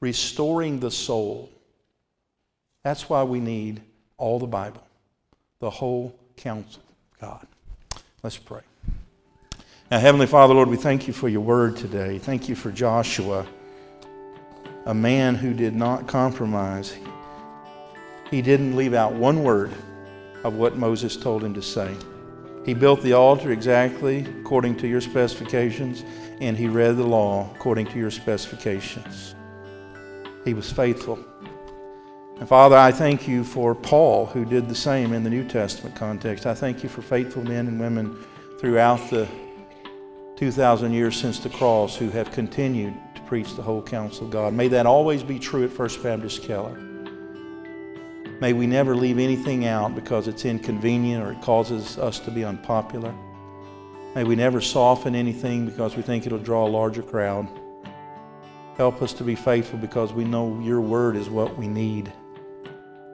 restoring 0.01 0.79
the 0.79 0.91
soul. 0.91 1.49
That's 2.83 3.09
why 3.09 3.23
we 3.23 3.39
need 3.39 3.81
all 4.17 4.37
the 4.37 4.45
Bible, 4.45 4.85
the 5.59 5.69
whole 5.69 6.19
counsel 6.37 6.81
God. 7.19 7.47
Let's 8.21 8.37
pray. 8.37 8.61
Now, 9.91 9.99
Heavenly 9.99 10.27
Father, 10.27 10.53
Lord, 10.53 10.69
we 10.69 10.77
thank 10.77 11.07
you 11.07 11.13
for 11.13 11.29
your 11.29 11.41
word 11.41 11.77
today. 11.77 12.17
Thank 12.17 12.49
you 12.49 12.55
for 12.55 12.71
Joshua, 12.71 13.45
a 14.85 14.93
man 14.93 15.35
who 15.35 15.53
did 15.53 15.75
not 15.75 16.07
compromise. 16.07 16.97
He 18.31 18.41
didn't 18.41 18.75
leave 18.75 18.93
out 18.93 19.13
one 19.13 19.43
word 19.43 19.71
of 20.43 20.55
what 20.55 20.77
Moses 20.77 21.15
told 21.15 21.43
him 21.43 21.53
to 21.53 21.61
say. 21.61 21.95
He 22.65 22.73
built 22.73 23.01
the 23.01 23.13
altar 23.13 23.51
exactly 23.51 24.25
according 24.41 24.77
to 24.77 24.87
your 24.87 25.01
specifications, 25.01 26.03
and 26.39 26.57
he 26.57 26.67
read 26.67 26.97
the 26.97 27.05
law 27.05 27.49
according 27.55 27.87
to 27.87 27.99
your 27.99 28.11
specifications. 28.11 29.35
He 30.45 30.53
was 30.53 30.71
faithful. 30.71 31.23
And 32.43 32.49
Father, 32.49 32.75
I 32.75 32.91
thank 32.91 33.25
you 33.25 33.45
for 33.45 33.73
Paul, 33.73 34.25
who 34.25 34.43
did 34.43 34.67
the 34.67 34.75
same 34.75 35.13
in 35.13 35.23
the 35.23 35.29
New 35.29 35.47
Testament 35.47 35.95
context. 35.95 36.45
I 36.45 36.53
thank 36.53 36.83
you 36.83 36.89
for 36.89 37.01
faithful 37.01 37.41
men 37.41 37.69
and 37.69 37.79
women 37.79 38.17
throughout 38.59 39.09
the 39.09 39.29
2,000 40.35 40.91
years 40.91 41.15
since 41.15 41.39
the 41.39 41.47
cross 41.47 41.95
who 41.95 42.09
have 42.09 42.33
continued 42.33 42.95
to 43.15 43.21
preach 43.21 43.55
the 43.55 43.61
whole 43.61 43.81
counsel 43.81 44.25
of 44.25 44.31
God. 44.33 44.53
May 44.53 44.67
that 44.67 44.85
always 44.85 45.23
be 45.23 45.39
true 45.39 45.63
at 45.63 45.71
First 45.71 46.03
Baptist 46.03 46.43
Keller. 46.43 46.77
May 48.41 48.51
we 48.51 48.67
never 48.67 48.93
leave 48.93 49.19
anything 49.19 49.65
out 49.65 49.95
because 49.95 50.27
it's 50.27 50.43
inconvenient 50.43 51.23
or 51.23 51.31
it 51.31 51.41
causes 51.41 51.97
us 51.97 52.19
to 52.19 52.29
be 52.29 52.43
unpopular. 52.43 53.15
May 54.15 54.25
we 54.25 54.35
never 54.35 54.59
soften 54.59 55.15
anything 55.15 55.65
because 55.65 55.95
we 55.95 56.01
think 56.01 56.25
it'll 56.25 56.39
draw 56.39 56.67
a 56.67 56.69
larger 56.69 57.03
crowd. 57.03 57.47
Help 58.75 59.01
us 59.01 59.13
to 59.13 59.23
be 59.23 59.35
faithful 59.35 59.79
because 59.79 60.11
we 60.11 60.25
know 60.25 60.59
your 60.59 60.81
word 60.81 61.15
is 61.15 61.29
what 61.29 61.57
we 61.57 61.69
need. 61.69 62.11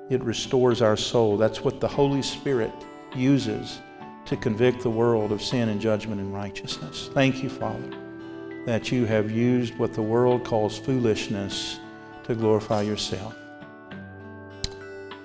It 0.09 0.23
restores 0.23 0.81
our 0.81 0.97
soul. 0.97 1.37
That's 1.37 1.63
what 1.63 1.79
the 1.79 1.87
Holy 1.87 2.21
Spirit 2.21 2.71
uses 3.15 3.79
to 4.25 4.35
convict 4.35 4.81
the 4.81 4.89
world 4.89 5.31
of 5.31 5.41
sin 5.41 5.69
and 5.69 5.79
judgment 5.79 6.19
and 6.19 6.33
righteousness. 6.33 7.09
Thank 7.13 7.43
you, 7.43 7.49
Father, 7.49 7.91
that 8.65 8.91
you 8.91 9.05
have 9.05 9.31
used 9.31 9.77
what 9.77 9.93
the 9.93 10.01
world 10.01 10.43
calls 10.43 10.77
foolishness 10.77 11.79
to 12.23 12.35
glorify 12.35 12.81
yourself. 12.81 13.35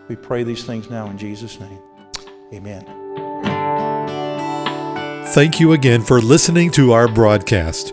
We 0.09 0.17
pray 0.17 0.45
these 0.45 0.65
things 0.65 0.91
now 0.91 1.09
in 1.11 1.19
Jesus' 1.19 1.59
name. 1.59 1.81
Amen. 2.53 2.85
Thank 5.29 5.59
you 5.61 5.73
again 5.73 6.03
for 6.03 6.21
listening 6.21 6.71
to 6.73 6.93
our 6.93 7.09
broadcast. 7.09 7.93